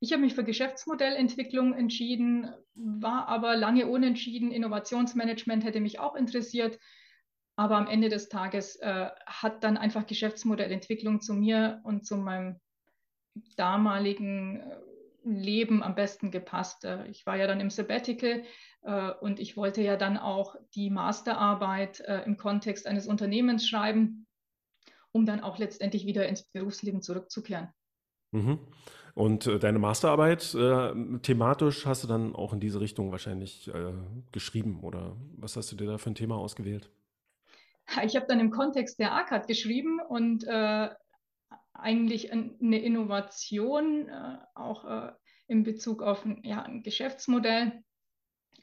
[0.00, 4.52] Ich habe mich für Geschäftsmodellentwicklung entschieden, war aber lange unentschieden.
[4.52, 6.78] Innovationsmanagement hätte mich auch interessiert.
[7.56, 12.60] Aber am Ende des Tages äh, hat dann einfach Geschäftsmodellentwicklung zu mir und zu meinem
[13.56, 14.76] damaligen äh,
[15.24, 16.84] Leben am besten gepasst.
[16.84, 18.44] Äh, ich war ja dann im Sabbatical
[18.82, 24.26] äh, und ich wollte ja dann auch die Masterarbeit äh, im Kontext eines Unternehmens schreiben,
[25.12, 27.70] um dann auch letztendlich wieder ins Berufsleben zurückzukehren.
[28.32, 28.58] Mhm.
[29.16, 33.94] Und äh, deine Masterarbeit äh, thematisch hast du dann auch in diese Richtung wahrscheinlich äh,
[34.30, 36.90] geschrieben oder was hast du dir da für ein Thema ausgewählt?
[38.04, 40.90] Ich habe dann im Kontext der ACAD geschrieben und äh,
[41.72, 45.12] eigentlich eine Innovation äh, auch äh,
[45.46, 47.82] in Bezug auf ein, ja, ein Geschäftsmodell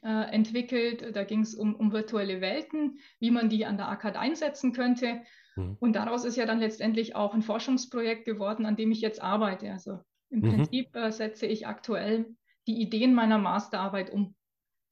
[0.02, 1.16] entwickelt.
[1.16, 5.22] Da ging es um, um virtuelle Welten, wie man die an der ACAD einsetzen könnte.
[5.56, 5.78] Mhm.
[5.80, 9.72] Und daraus ist ja dann letztendlich auch ein Forschungsprojekt geworden, an dem ich jetzt arbeite.
[9.72, 10.00] Also
[10.34, 10.50] im mhm.
[10.50, 12.26] Prinzip äh, setze ich aktuell
[12.66, 14.34] die Ideen meiner Masterarbeit um.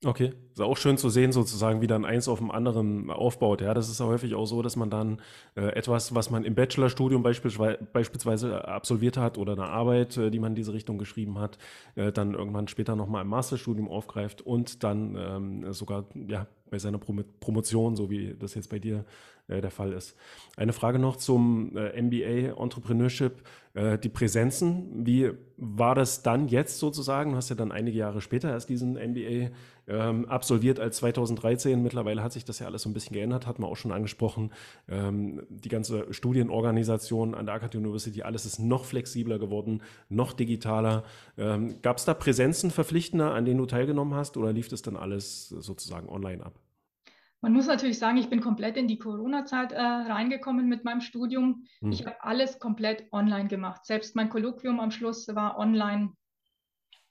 [0.05, 3.61] Okay, ist auch schön zu sehen, sozusagen, wie dann eins auf dem anderen aufbaut.
[3.61, 5.21] Ja, das ist häufig auch so, dass man dann
[5.55, 10.39] äh, etwas, was man im Bachelorstudium beispielsweise, beispielsweise absolviert hat oder eine Arbeit, äh, die
[10.39, 11.57] man in diese Richtung geschrieben hat,
[11.95, 16.97] äh, dann irgendwann später nochmal im Masterstudium aufgreift und dann ähm, sogar ja, bei seiner
[16.97, 19.05] Prom Promotion, so wie das jetzt bei dir
[19.47, 20.15] äh, der Fall ist.
[20.55, 25.05] Eine Frage noch zum äh, MBA Entrepreneurship, äh, die Präsenzen.
[25.05, 27.31] Wie war das dann jetzt sozusagen?
[27.31, 29.49] Du hast ja dann einige Jahre später erst diesen MBA
[29.87, 31.81] ähm, absolviert als 2013.
[31.81, 34.51] Mittlerweile hat sich das ja alles so ein bisschen geändert, hat man auch schon angesprochen.
[34.87, 41.03] Ähm, die ganze Studienorganisation an der Akkad University, alles ist noch flexibler geworden, noch digitaler.
[41.37, 44.95] Ähm, Gab es da Präsenzen verpflichtender, an denen du teilgenommen hast oder lief das dann
[44.95, 46.62] alles sozusagen online ab?
[47.43, 51.65] Man muss natürlich sagen, ich bin komplett in die Corona-Zeit äh, reingekommen mit meinem Studium.
[51.81, 51.91] Hm.
[51.91, 53.85] Ich habe alles komplett online gemacht.
[53.85, 56.13] Selbst mein Kolloquium am Schluss war online.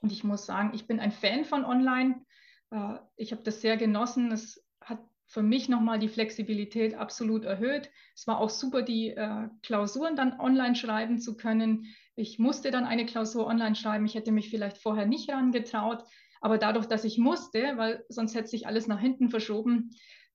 [0.01, 2.25] Und ich muss sagen, ich bin ein Fan von online.
[2.71, 4.33] Äh, ich habe das sehr genossen.
[4.33, 7.91] Es hat für mich nochmal die Flexibilität absolut erhöht.
[8.15, 11.95] Es war auch super, die äh, Klausuren dann online schreiben zu können.
[12.17, 14.07] Ich musste dann eine Klausur online schreiben.
[14.07, 16.05] Ich hätte mich vielleicht vorher nicht herangetraut.
[16.41, 19.91] Aber dadurch, dass ich musste, weil sonst hätte sich alles nach hinten verschoben,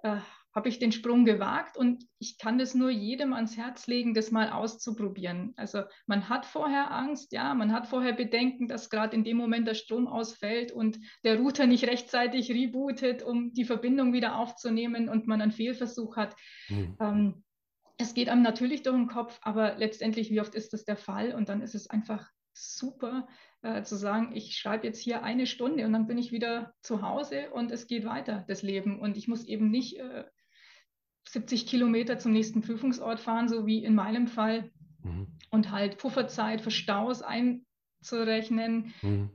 [0.07, 0.21] äh,
[0.55, 4.31] habe ich den Sprung gewagt und ich kann das nur jedem ans Herz legen, das
[4.31, 5.53] mal auszuprobieren.
[5.55, 9.67] Also man hat vorher Angst, ja, man hat vorher Bedenken, dass gerade in dem Moment
[9.67, 15.27] der Strom ausfällt und der Router nicht rechtzeitig rebootet, um die Verbindung wieder aufzunehmen und
[15.27, 16.35] man einen Fehlversuch hat.
[16.69, 16.97] Mhm.
[16.99, 17.43] Ähm,
[17.99, 21.35] es geht einem natürlich durch den Kopf, aber letztendlich, wie oft ist das der Fall?
[21.35, 23.27] Und dann ist es einfach super
[23.61, 27.01] äh, zu sagen, ich schreibe jetzt hier eine Stunde und dann bin ich wieder zu
[27.01, 28.99] Hause und es geht weiter, das Leben.
[28.99, 30.25] Und ich muss eben nicht äh,
[31.27, 34.71] 70 Kilometer zum nächsten Prüfungsort fahren, so wie in meinem Fall.
[35.03, 35.27] Mhm.
[35.49, 38.93] Und halt Pufferzeit für Staus einzurechnen.
[39.01, 39.29] Mhm.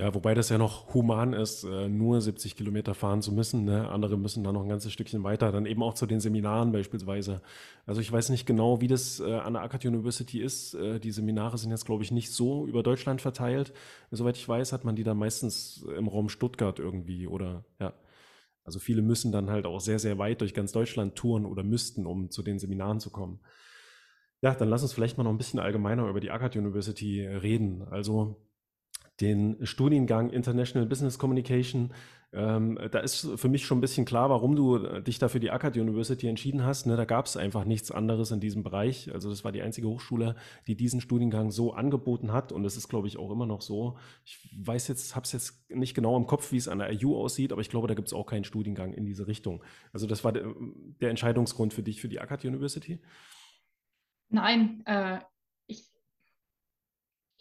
[0.00, 3.64] Ja, wobei das ja noch human ist, äh, nur 70 Kilometer fahren zu müssen.
[3.64, 3.88] Ne?
[3.88, 7.42] Andere müssen da noch ein ganzes Stückchen weiter, dann eben auch zu den Seminaren beispielsweise.
[7.86, 10.74] Also ich weiß nicht genau, wie das äh, an der Akkad University ist.
[10.74, 13.72] Äh, die Seminare sind jetzt, glaube ich, nicht so über Deutschland verteilt.
[14.10, 17.94] Soweit ich weiß, hat man die dann meistens im Raum Stuttgart irgendwie oder ja.
[18.64, 22.06] Also viele müssen dann halt auch sehr, sehr weit durch ganz Deutschland touren oder müssten,
[22.06, 23.40] um zu den Seminaren zu kommen.
[24.40, 27.82] Ja, dann lass uns vielleicht mal noch ein bisschen allgemeiner über die Akkad University reden.
[27.90, 28.36] Also
[29.20, 31.92] den Studiengang International Business Communication.
[32.32, 35.38] Ähm, da ist für mich schon ein bisschen klar, warum du äh, dich da für
[35.38, 36.84] die Akkad University entschieden hast.
[36.84, 39.12] Ne, da gab es einfach nichts anderes in diesem Bereich.
[39.12, 40.34] Also das war die einzige Hochschule,
[40.66, 42.50] die diesen Studiengang so angeboten hat.
[42.50, 43.96] Und das ist, glaube ich, auch immer noch so.
[44.24, 47.16] Ich weiß jetzt, habe es jetzt nicht genau im Kopf, wie es an der IU
[47.16, 49.62] aussieht, aber ich glaube, da gibt es auch keinen Studiengang in diese Richtung.
[49.92, 50.52] Also das war der,
[51.00, 53.00] der Entscheidungsgrund für dich für die Akkad University?
[54.28, 55.20] Nein, äh,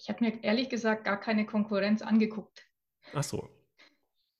[0.03, 2.67] ich habe mir ehrlich gesagt gar keine Konkurrenz angeguckt.
[3.13, 3.47] Ach so.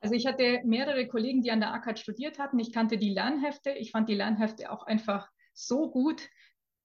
[0.02, 2.60] Also ich hatte mehrere Kollegen, die an der ACAD studiert hatten.
[2.60, 3.72] Ich kannte die Lernhefte.
[3.72, 6.28] Ich fand die Lernhefte auch einfach so gut,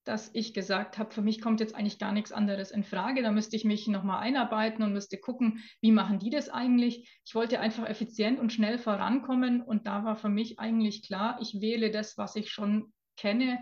[0.05, 3.21] dass ich gesagt habe, für mich kommt jetzt eigentlich gar nichts anderes in Frage.
[3.21, 7.19] Da müsste ich mich nochmal einarbeiten und müsste gucken, wie machen die das eigentlich.
[7.25, 11.59] Ich wollte einfach effizient und schnell vorankommen und da war für mich eigentlich klar, ich
[11.59, 13.59] wähle das, was ich schon kenne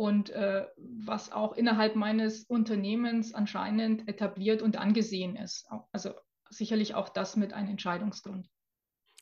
[0.00, 5.68] und äh, was auch innerhalb meines Unternehmens anscheinend etabliert und angesehen ist.
[5.92, 6.12] Also
[6.48, 8.48] sicherlich auch das mit einem Entscheidungsgrund.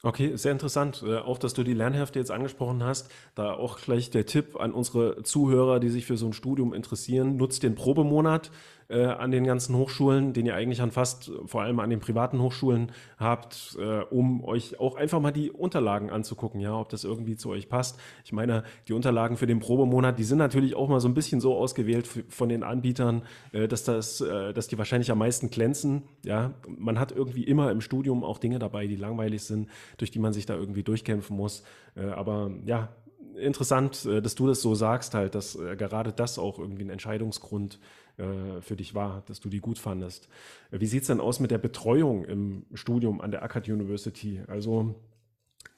[0.05, 1.03] Okay, sehr interessant.
[1.05, 3.11] Äh, auch, dass du die Lernhefte jetzt angesprochen hast.
[3.35, 7.37] Da auch gleich der Tipp an unsere Zuhörer, die sich für so ein Studium interessieren.
[7.37, 8.53] Nutzt den Probemonat
[8.88, 12.40] äh, an den ganzen Hochschulen, den ihr eigentlich an fast, vor allem an den privaten
[12.40, 17.37] Hochschulen habt, äh, um euch auch einfach mal die Unterlagen anzugucken, ja, ob das irgendwie
[17.37, 17.98] zu euch passt.
[18.24, 21.40] Ich meine, die Unterlagen für den Probemonat, die sind natürlich auch mal so ein bisschen
[21.40, 23.22] so ausgewählt von den Anbietern,
[23.53, 26.05] äh, dass das, äh, dass die wahrscheinlich am meisten glänzen.
[26.24, 30.18] Ja, man hat irgendwie immer im Studium auch Dinge dabei, die langweilig sind, durch die
[30.18, 31.62] man sich da irgendwie durchkämpfen muss.
[31.94, 32.88] Äh, aber ja,
[33.37, 37.79] interessant, äh, dass du das so sagst, halt, dass gerade das auch irgendwie ein Entscheidungsgrund
[38.18, 40.28] äh, für dich war, dass du die gut fandest.
[40.70, 44.42] Wie sieht es denn aus mit der Betreuung im Studium an der Akkad University?
[44.46, 44.94] Also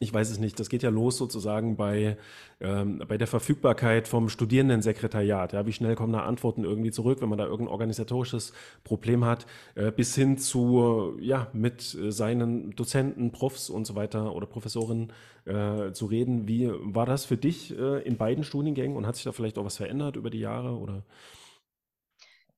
[0.02, 2.16] ich weiß es nicht, das geht ja los sozusagen bei,
[2.60, 5.52] ähm, bei der Verfügbarkeit vom Studierendensekretariat.
[5.52, 9.44] Ja, wie schnell kommen da Antworten irgendwie zurück, wenn man da irgendein organisatorisches Problem hat,
[9.74, 15.12] äh, bis hin zu, ja, mit seinen Dozenten, Profs und so weiter oder Professorinnen
[15.44, 16.48] äh, zu reden.
[16.48, 19.66] Wie war das für dich äh, in beiden Studiengängen und hat sich da vielleicht auch
[19.66, 21.02] was verändert über die Jahre oder?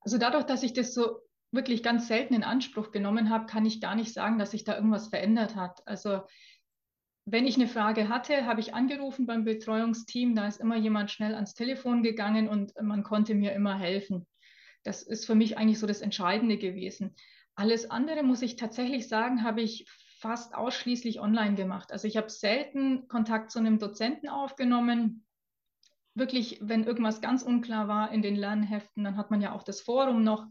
[0.05, 1.21] Also dadurch, dass ich das so
[1.53, 4.75] wirklich ganz selten in Anspruch genommen habe, kann ich gar nicht sagen, dass sich da
[4.75, 5.87] irgendwas verändert hat.
[5.87, 6.23] Also
[7.25, 11.35] wenn ich eine Frage hatte, habe ich angerufen beim Betreuungsteam, da ist immer jemand schnell
[11.35, 14.27] ans Telefon gegangen und man konnte mir immer helfen.
[14.83, 17.15] Das ist für mich eigentlich so das Entscheidende gewesen.
[17.55, 19.87] Alles andere, muss ich tatsächlich sagen, habe ich
[20.19, 21.93] fast ausschließlich online gemacht.
[21.93, 25.25] Also ich habe selten Kontakt zu einem Dozenten aufgenommen
[26.14, 29.81] wirklich, wenn irgendwas ganz unklar war in den Lernheften, dann hat man ja auch das
[29.81, 30.46] Forum noch,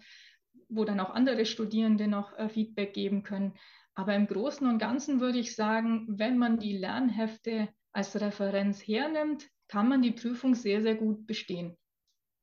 [0.69, 3.53] wo dann auch andere Studierende noch äh, Feedback geben können.
[3.93, 9.49] Aber im Großen und Ganzen würde ich sagen, wenn man die Lernhefte als Referenz hernimmt,
[9.67, 11.77] kann man die Prüfung sehr, sehr gut bestehen.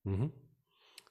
[0.05, 0.33] Mhm.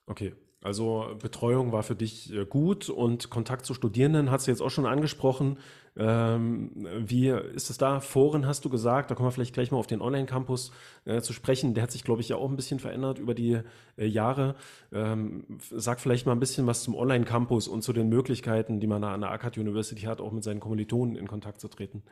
[0.06, 0.36] Okay,
[0.68, 4.70] also Betreuung war für dich äh, gut und Kontakt zu Studierenden hast du jetzt auch
[4.70, 5.60] schon angesprochen.
[5.96, 8.02] Ähm, wie ist es da?
[8.02, 10.74] Foren hast du gesagt, da kommen wir vielleicht gleich mal auf den Online-Campus
[11.06, 11.74] äh, zu sprechen.
[11.74, 13.62] Der hat sich, glaube ich, ja auch ein bisschen verändert über die
[13.98, 14.56] äh, Jahre.
[14.92, 19.02] Ähm, sag vielleicht mal ein bisschen was zum Online-Campus und zu den Möglichkeiten, die man
[19.02, 22.04] da an der ACAD University hat, auch mit seinen Kommilitonen in Kontakt zu treten.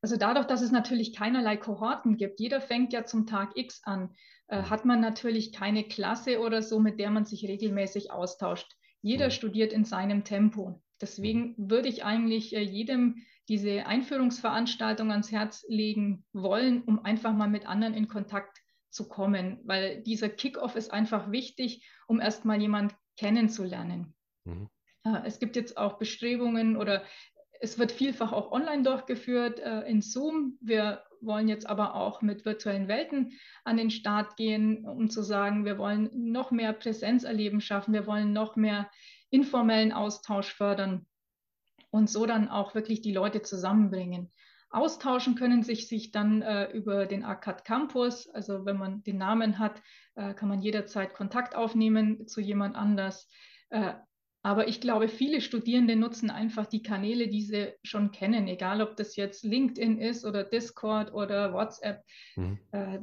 [0.00, 4.10] Also dadurch, dass es natürlich keinerlei Kohorten gibt, jeder fängt ja zum Tag X an.
[4.48, 8.70] Hat man natürlich keine Klasse oder so, mit der man sich regelmäßig austauscht.
[9.02, 9.30] Jeder mhm.
[9.32, 10.82] studiert in seinem Tempo.
[11.00, 11.70] Deswegen mhm.
[11.70, 17.66] würde ich eigentlich äh, jedem diese Einführungsveranstaltung ans Herz legen wollen, um einfach mal mit
[17.66, 24.14] anderen in Kontakt zu kommen, weil dieser Kickoff ist einfach wichtig, um erstmal jemand kennenzulernen.
[24.44, 24.70] Mhm.
[25.04, 27.04] Äh, es gibt jetzt auch Bestrebungen oder
[27.60, 30.58] es wird vielfach auch online durchgeführt äh, in Zoom.
[30.60, 33.32] Wir wollen jetzt aber auch mit virtuellen Welten
[33.64, 38.32] an den Start gehen, um zu sagen, wir wollen noch mehr Präsenzerleben schaffen, wir wollen
[38.32, 38.90] noch mehr
[39.30, 41.06] informellen Austausch fördern
[41.90, 44.32] und so dann auch wirklich die Leute zusammenbringen.
[44.70, 49.60] Austauschen können sich sich dann äh, über den ACAD Campus, also wenn man den Namen
[49.60, 49.80] hat,
[50.16, 53.28] äh, kann man jederzeit Kontakt aufnehmen zu jemand anders.
[53.70, 53.94] Äh,
[54.44, 58.94] aber ich glaube, viele Studierende nutzen einfach die Kanäle, die sie schon kennen, egal ob
[58.94, 62.04] das jetzt LinkedIn ist oder Discord oder WhatsApp.
[62.36, 62.58] Mhm.
[62.70, 62.98] Äh,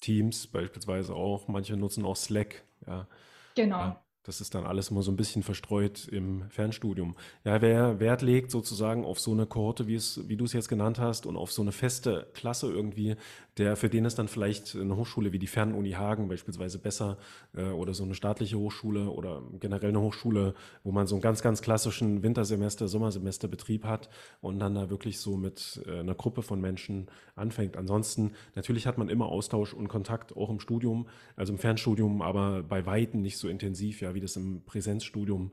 [0.00, 1.46] Teams beispielsweise auch.
[1.46, 2.64] Manche nutzen auch Slack.
[2.86, 3.06] Ja.
[3.54, 3.78] Genau.
[3.78, 4.04] Ja.
[4.22, 7.14] Das ist dann alles immer so ein bisschen verstreut im Fernstudium.
[7.44, 10.70] Ja, wer Wert legt sozusagen auf so eine Kohorte, wie, es, wie du es jetzt
[10.70, 13.16] genannt hast, und auf so eine feste Klasse irgendwie,
[13.58, 17.18] der für den ist dann vielleicht eine Hochschule wie die Fernuni Hagen beispielsweise besser
[17.56, 21.40] äh, oder so eine staatliche Hochschule oder generell eine Hochschule, wo man so einen ganz,
[21.40, 24.08] ganz klassischen Wintersemester, Sommersemesterbetrieb hat
[24.40, 27.76] und dann da wirklich so mit äh, einer Gruppe von Menschen anfängt.
[27.76, 32.62] Ansonsten, natürlich hat man immer Austausch und Kontakt, auch im Studium, also im Fernstudium, aber
[32.62, 35.52] bei Weitem nicht so intensiv, ja, wie das im Präsenzstudium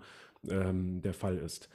[0.50, 1.70] ähm, der Fall ist.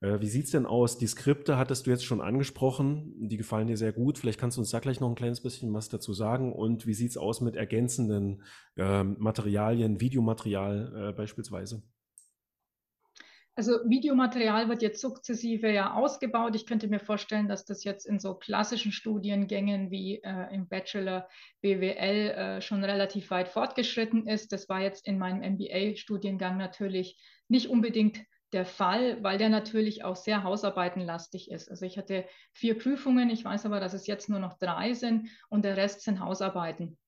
[0.00, 0.98] Äh, wie sieht es denn aus?
[0.98, 4.18] Die Skripte hattest du jetzt schon angesprochen, die gefallen dir sehr gut.
[4.18, 6.52] Vielleicht kannst du uns da gleich noch ein kleines bisschen was dazu sagen.
[6.52, 8.42] Und wie sieht es aus mit ergänzenden
[8.76, 11.82] äh, Materialien, Videomaterial äh, beispielsweise?
[13.56, 16.54] Also Videomaterial wird jetzt sukzessive ja ausgebaut.
[16.54, 21.28] Ich könnte mir vorstellen, dass das jetzt in so klassischen Studiengängen wie äh, im Bachelor
[21.60, 24.52] BWL äh, schon relativ weit fortgeschritten ist.
[24.52, 28.20] Das war jetzt in meinem MBA-Studiengang natürlich nicht unbedingt
[28.52, 31.70] der Fall, weil der natürlich auch sehr hausarbeitenlastig ist.
[31.70, 35.28] Also ich hatte vier Prüfungen, ich weiß aber, dass es jetzt nur noch drei sind
[35.48, 36.98] und der Rest sind Hausarbeiten.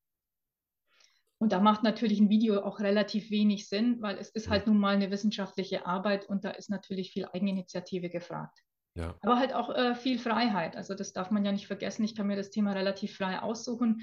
[1.38, 4.78] Und da macht natürlich ein Video auch relativ wenig Sinn, weil es ist halt nun
[4.78, 8.60] mal eine wissenschaftliche Arbeit und da ist natürlich viel Eigeninitiative gefragt.
[8.94, 9.16] Ja.
[9.22, 10.76] Aber halt auch äh, viel Freiheit.
[10.76, 12.04] Also das darf man ja nicht vergessen.
[12.04, 14.02] Ich kann mir das Thema relativ frei aussuchen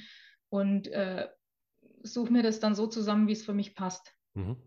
[0.49, 1.29] und äh,
[2.03, 4.13] suche mir das dann so zusammen, wie es für mich passt.
[4.33, 4.57] Mhm.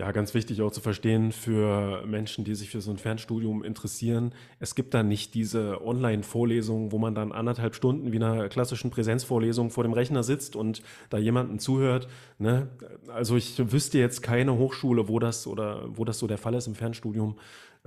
[0.00, 4.32] Ja, ganz wichtig auch zu verstehen für Menschen, die sich für so ein Fernstudium interessieren.
[4.60, 9.70] Es gibt da nicht diese Online-Vorlesung, wo man dann anderthalb Stunden wie einer klassischen Präsenzvorlesung
[9.70, 12.06] vor dem Rechner sitzt und da jemanden zuhört.
[12.38, 12.68] Ne?
[13.08, 16.68] Also ich wüsste jetzt keine Hochschule, wo das oder wo das so der Fall ist
[16.68, 17.36] im Fernstudium.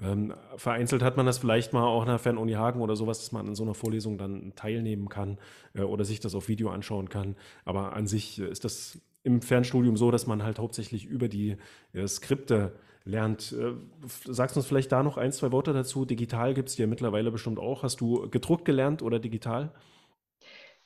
[0.01, 3.47] Ähm, vereinzelt hat man das vielleicht mal auch nach Fernuni Hagen oder sowas, dass man
[3.47, 5.37] an so einer Vorlesung dann teilnehmen kann
[5.75, 7.37] äh, oder sich das auf Video anschauen kann.
[7.63, 11.57] Aber an sich ist das im Fernstudium so, dass man halt hauptsächlich über die
[11.93, 13.51] äh, Skripte lernt.
[13.51, 13.73] Äh,
[14.25, 16.05] sagst uns vielleicht da noch ein, zwei Worte dazu?
[16.05, 17.83] Digital gibt es ja mittlerweile bestimmt auch.
[17.83, 19.73] Hast du gedruckt gelernt oder digital?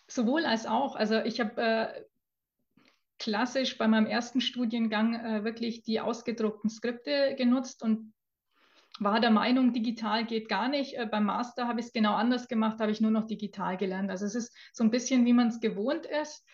[0.08, 0.96] Sowohl als auch.
[0.96, 1.88] Also ich habe äh,
[3.20, 8.14] klassisch bei meinem ersten Studiengang äh, wirklich die ausgedruckten Skripte genutzt und
[9.00, 10.98] war der Meinung, digital geht gar nicht.
[10.98, 14.10] Äh, beim Master habe ich es genau anders gemacht, habe ich nur noch digital gelernt.
[14.10, 16.46] Also es ist so ein bisschen, wie man es gewohnt ist.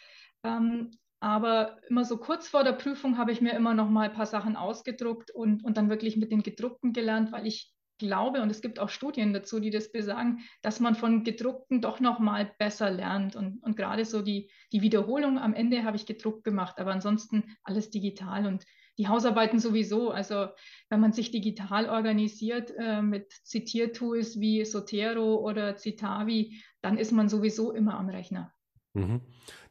[0.44, 0.91] Ähm,
[1.22, 4.26] aber immer so kurz vor der Prüfung habe ich mir immer noch mal ein paar
[4.26, 8.62] Sachen ausgedruckt und, und dann wirklich mit den gedruckten gelernt, weil ich glaube, und es
[8.62, 12.90] gibt auch Studien dazu, die das besagen, dass man von gedruckten doch noch mal besser
[12.90, 13.36] lernt.
[13.36, 17.56] Und, und gerade so die, die Wiederholung am Ende habe ich gedruckt gemacht, aber ansonsten
[17.64, 18.66] alles digital und
[18.98, 20.10] die Hausarbeiten sowieso.
[20.10, 20.48] Also
[20.90, 27.30] wenn man sich digital organisiert äh, mit Zitiertools wie Sotero oder Citavi, dann ist man
[27.30, 28.52] sowieso immer am Rechner.
[28.94, 29.22] Mhm.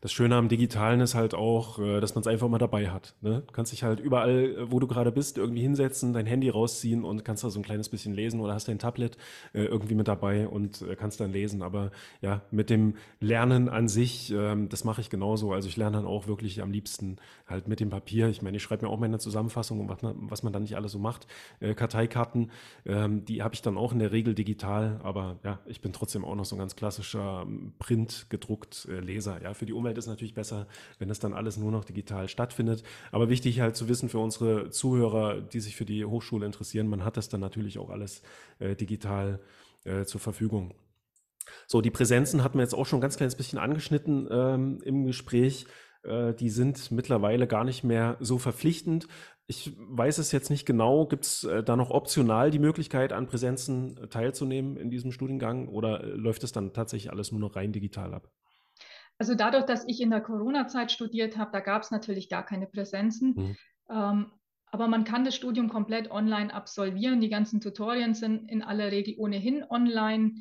[0.03, 3.15] Das Schöne am Digitalen ist halt auch, äh, dass man es einfach mal dabei hat.
[3.21, 3.43] Ne?
[3.47, 7.05] Du kannst dich halt überall, äh, wo du gerade bist, irgendwie hinsetzen, dein Handy rausziehen
[7.05, 9.19] und kannst da so ein kleines bisschen lesen oder hast dein Tablet
[9.53, 11.63] äh, irgendwie mit dabei und kannst dann lesen.
[11.63, 11.91] Aber
[12.23, 15.53] ja, mit dem Lernen an sich, ähm, das mache ich genauso.
[15.53, 18.29] Also ich lerne dann auch wirklich am liebsten halt mit dem Papier.
[18.29, 20.99] Ich meine, ich schreibe mir auch meine Zusammenfassung, man, was man dann nicht alles so
[20.99, 21.27] macht.
[21.61, 22.51] Karteikarten,
[22.87, 25.01] ähm, die habe ich dann auch in der Regel digital.
[25.03, 29.43] Aber ja, ich bin trotzdem auch noch so ein ganz klassischer ähm, Print gedruckt Leser.
[29.43, 30.68] Ja, für die Umwelt Umwelt ist natürlich besser,
[31.00, 32.85] wenn das dann alles nur noch digital stattfindet.
[33.11, 37.05] Aber wichtig halt zu wissen für unsere Zuhörer, die sich für die Hochschule interessieren, man
[37.05, 38.22] hat das dann natürlich auch alles
[38.61, 39.40] äh, digital
[39.85, 40.75] äh, zur Verfügung.
[41.67, 45.06] So, die Präsenzen hatten wir jetzt auch schon ein ganz kleines bisschen angeschnitten ähm, im
[45.06, 45.67] Gespräch.
[46.04, 49.08] Äh, die sind mittlerweile gar nicht mehr so verpflichtend.
[49.48, 51.06] Ich weiß es jetzt nicht genau.
[51.06, 56.04] Gibt es äh, da noch optional die Möglichkeit, an Präsenzen teilzunehmen in diesem Studiengang oder
[56.04, 58.31] äh, läuft es dann tatsächlich alles nur noch rein digital ab?
[59.21, 62.66] Also dadurch, dass ich in der Corona-Zeit studiert habe, da gab es natürlich gar keine
[62.66, 63.35] Präsenzen.
[63.37, 63.56] Mhm.
[63.90, 64.33] Ähm,
[64.73, 67.21] aber man kann das Studium komplett online absolvieren.
[67.21, 70.37] Die ganzen Tutorien sind in aller Regel ohnehin online.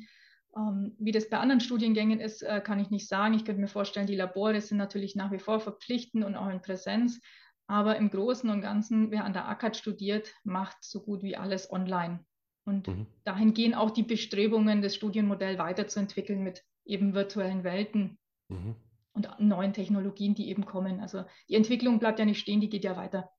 [0.56, 3.34] Ähm, wie das bei anderen Studiengängen ist, äh, kann ich nicht sagen.
[3.34, 6.62] Ich könnte mir vorstellen, die Labore sind natürlich nach wie vor verpflichtend und auch in
[6.62, 7.20] Präsenz.
[7.66, 11.70] Aber im Großen und Ganzen, wer an der ACAD studiert, macht so gut wie alles
[11.70, 12.24] online.
[12.64, 13.06] Und mhm.
[13.24, 18.16] dahin gehen auch die Bestrebungen, das Studienmodell weiterzuentwickeln mit eben virtuellen Welten.
[18.50, 18.76] Mhm.
[19.12, 21.00] Und neuen Technologien, die eben kommen.
[21.00, 23.30] Also die Entwicklung bleibt ja nicht stehen, die geht ja weiter.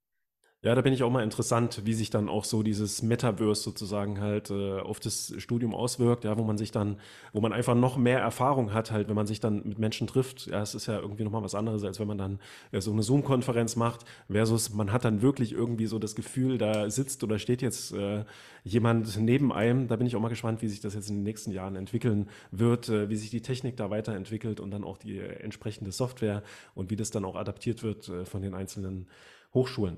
[0.63, 4.21] Ja, da bin ich auch mal interessant, wie sich dann auch so dieses Metaverse sozusagen
[4.21, 6.97] halt äh, auf das Studium auswirkt, ja, wo man sich dann,
[7.33, 10.45] wo man einfach noch mehr Erfahrung hat, halt, wenn man sich dann mit Menschen trifft.
[10.45, 12.39] Ja, es ist ja irgendwie nochmal was anderes, als wenn man dann
[12.71, 16.91] äh, so eine Zoom-Konferenz macht, versus man hat dann wirklich irgendwie so das Gefühl, da
[16.91, 18.23] sitzt oder steht jetzt äh,
[18.63, 19.87] jemand neben einem.
[19.87, 22.29] Da bin ich auch mal gespannt, wie sich das jetzt in den nächsten Jahren entwickeln
[22.51, 26.43] wird, äh, wie sich die Technik da weiterentwickelt und dann auch die äh, entsprechende Software
[26.75, 29.07] und wie das dann auch adaptiert wird äh, von den einzelnen
[29.55, 29.97] Hochschulen.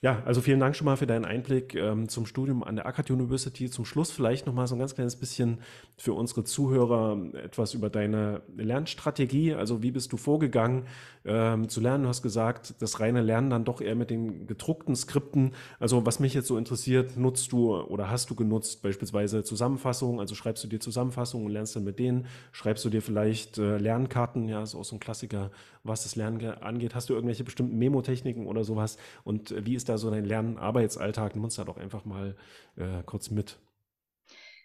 [0.00, 3.10] Ja, also vielen Dank schon mal für deinen Einblick ähm, zum Studium an der Akkad
[3.10, 3.68] University.
[3.68, 5.58] Zum Schluss vielleicht noch mal so ein ganz kleines bisschen
[5.96, 9.54] für unsere Zuhörer etwas über deine Lernstrategie.
[9.54, 10.84] Also wie bist du vorgegangen
[11.24, 12.04] ähm, zu lernen?
[12.04, 15.50] Du hast gesagt, das reine Lernen dann doch eher mit den gedruckten Skripten.
[15.80, 20.20] Also was mich jetzt so interessiert, nutzt du oder hast du genutzt beispielsweise Zusammenfassungen?
[20.20, 22.26] Also schreibst du dir Zusammenfassungen und lernst dann mit denen?
[22.52, 24.46] Schreibst du dir vielleicht äh, Lernkarten?
[24.48, 25.50] Ja, ist auch so ein Klassiker,
[25.82, 26.94] was das Lernen angeht.
[26.94, 28.96] Hast du irgendwelche bestimmten Memotechniken oder sowas?
[29.24, 31.34] Und äh, wie ist da so dein Lernarbeitsalltag?
[31.34, 32.36] Nimm uns da doch einfach mal
[32.76, 33.58] äh, kurz mit.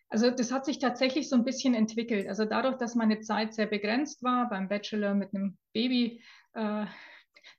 [0.10, 2.28] Also das hat sich tatsächlich so ein bisschen entwickelt.
[2.28, 6.22] Also dadurch, dass meine Zeit sehr begrenzt war beim Bachelor mit einem Baby,
[6.54, 6.86] äh,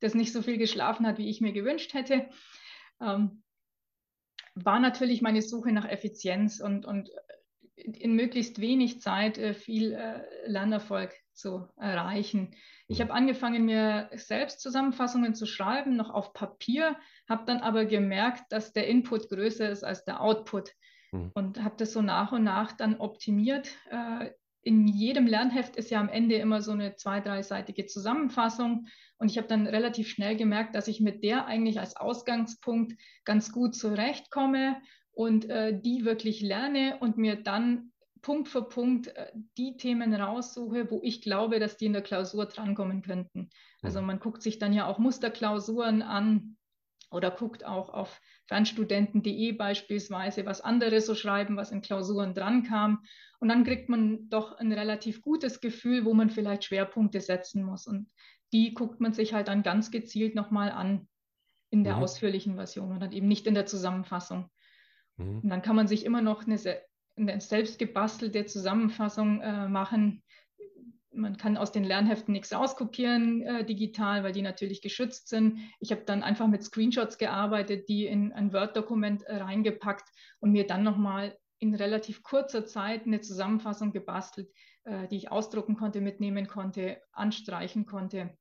[0.00, 2.28] das nicht so viel geschlafen hat, wie ich mir gewünscht hätte,
[3.00, 3.42] ähm,
[4.54, 7.10] war natürlich meine Suche nach Effizienz und, und
[7.74, 12.54] in möglichst wenig Zeit äh, viel äh, Lernerfolg zu erreichen.
[12.86, 16.96] Ich habe angefangen, mir selbst Zusammenfassungen zu schreiben, noch auf Papier,
[17.28, 20.72] habe dann aber gemerkt, dass der Input größer ist als der Output
[21.12, 21.30] mhm.
[21.34, 23.70] und habe das so nach und nach dann optimiert.
[23.90, 24.30] Äh,
[24.64, 28.86] in jedem Lernheft ist ja am Ende immer so eine zwei-, dreiseitige Zusammenfassung.
[29.18, 33.52] Und ich habe dann relativ schnell gemerkt, dass ich mit der eigentlich als Ausgangspunkt ganz
[33.52, 34.80] gut zurechtkomme
[35.12, 37.92] und äh, die wirklich lerne und mir dann
[38.24, 42.46] Punkt für Punkt äh, die Themen raussuche, wo ich glaube, dass die in der Klausur
[42.46, 43.50] drankommen könnten.
[43.82, 44.06] Also mhm.
[44.06, 46.56] man guckt sich dann ja auch Musterklausuren an
[47.10, 53.04] oder guckt auch auf fernstudenten.de beispielsweise, was andere so schreiben, was in Klausuren drankam.
[53.40, 57.86] Und dann kriegt man doch ein relativ gutes Gefühl, wo man vielleicht Schwerpunkte setzen muss.
[57.86, 58.10] Und
[58.54, 61.08] die guckt man sich halt dann ganz gezielt nochmal an
[61.68, 62.04] in der mhm.
[62.04, 64.50] ausführlichen Version und dann eben nicht in der Zusammenfassung.
[65.18, 65.40] Mhm.
[65.40, 66.58] Und dann kann man sich immer noch eine
[67.16, 70.22] eine selbst gebastelte Zusammenfassung äh, machen.
[71.12, 75.58] Man kann aus den Lernheften nichts auskopieren äh, digital, weil die natürlich geschützt sind.
[75.78, 80.08] Ich habe dann einfach mit Screenshots gearbeitet, die in ein Word-Dokument äh, reingepackt
[80.40, 84.50] und mir dann nochmal in relativ kurzer Zeit eine Zusammenfassung gebastelt,
[84.84, 88.36] äh, die ich ausdrucken konnte, mitnehmen konnte, anstreichen konnte.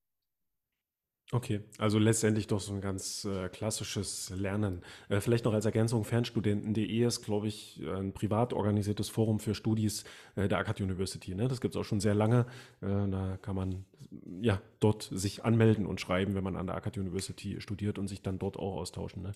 [1.33, 4.83] Okay, also letztendlich doch so ein ganz äh, klassisches Lernen.
[5.09, 10.03] Äh, vielleicht noch als Ergänzung, fernstudenten.de ist, glaube ich, ein privat organisiertes Forum für Studis
[10.35, 11.33] äh, der Akkad University.
[11.33, 11.47] Ne?
[11.47, 12.45] Das gibt es auch schon sehr lange.
[12.81, 13.85] Äh, da kann man
[14.41, 18.21] ja dort sich anmelden und schreiben, wenn man an der Akkad University studiert und sich
[18.21, 19.23] dann dort auch austauschen.
[19.23, 19.31] Ne?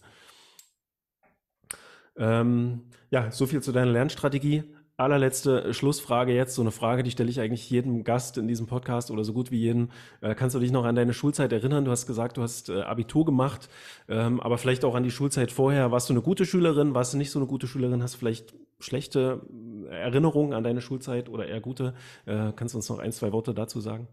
[2.15, 4.65] Ähm, ja, so viel zu deiner Lernstrategie
[4.97, 9.11] allerletzte Schlussfrage jetzt, so eine Frage, die stelle ich eigentlich jedem Gast in diesem Podcast
[9.11, 9.89] oder so gut wie jedem.
[10.21, 11.85] Äh, kannst du dich noch an deine Schulzeit erinnern?
[11.85, 13.69] Du hast gesagt, du hast äh, Abitur gemacht,
[14.09, 15.91] ähm, aber vielleicht auch an die Schulzeit vorher.
[15.91, 16.95] Warst du eine gute Schülerin?
[16.95, 18.01] Warst du nicht so eine gute Schülerin?
[18.01, 19.41] Hast du vielleicht schlechte
[19.89, 21.93] äh, Erinnerungen an deine Schulzeit oder eher gute?
[22.25, 24.07] Äh, kannst du uns noch ein, zwei Worte dazu sagen?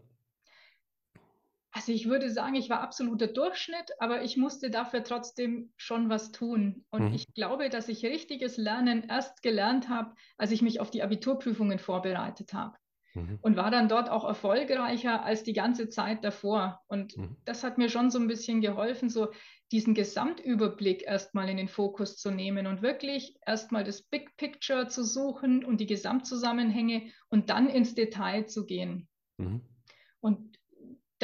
[1.75, 6.31] Also ich würde sagen, ich war absoluter Durchschnitt, aber ich musste dafür trotzdem schon was
[6.31, 6.85] tun.
[6.89, 7.13] Und mhm.
[7.13, 11.77] ich glaube, dass ich richtiges Lernen erst gelernt habe, als ich mich auf die Abiturprüfungen
[11.77, 12.77] vorbereitet habe.
[13.13, 13.39] Mhm.
[13.41, 16.79] Und war dann dort auch erfolgreicher als die ganze Zeit davor.
[16.87, 17.35] Und mhm.
[17.43, 19.33] das hat mir schon so ein bisschen geholfen, so
[19.73, 25.03] diesen Gesamtüberblick erstmal in den Fokus zu nehmen und wirklich erstmal das Big Picture zu
[25.03, 29.09] suchen und die Gesamtzusammenhänge und dann ins Detail zu gehen.
[29.35, 29.59] Mhm.
[30.21, 30.57] Und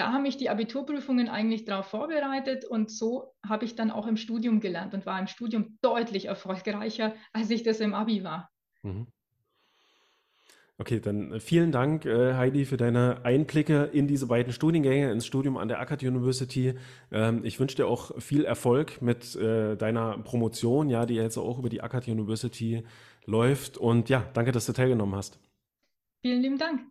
[0.01, 4.17] da haben mich die Abiturprüfungen eigentlich darauf vorbereitet und so habe ich dann auch im
[4.17, 8.49] Studium gelernt und war im Studium deutlich erfolgreicher, als ich das im Abi war.
[8.81, 9.05] Mhm.
[10.79, 15.27] Okay, dann äh, vielen Dank, äh, Heidi, für deine Einblicke in diese beiden Studiengänge, ins
[15.27, 16.73] Studium an der Akkad University.
[17.11, 21.59] Ähm, ich wünsche dir auch viel Erfolg mit äh, deiner Promotion, ja, die jetzt auch
[21.59, 22.83] über die Akkad University
[23.25, 23.77] läuft.
[23.77, 25.39] Und ja, danke, dass du teilgenommen hast.
[26.23, 26.81] Vielen lieben Dank.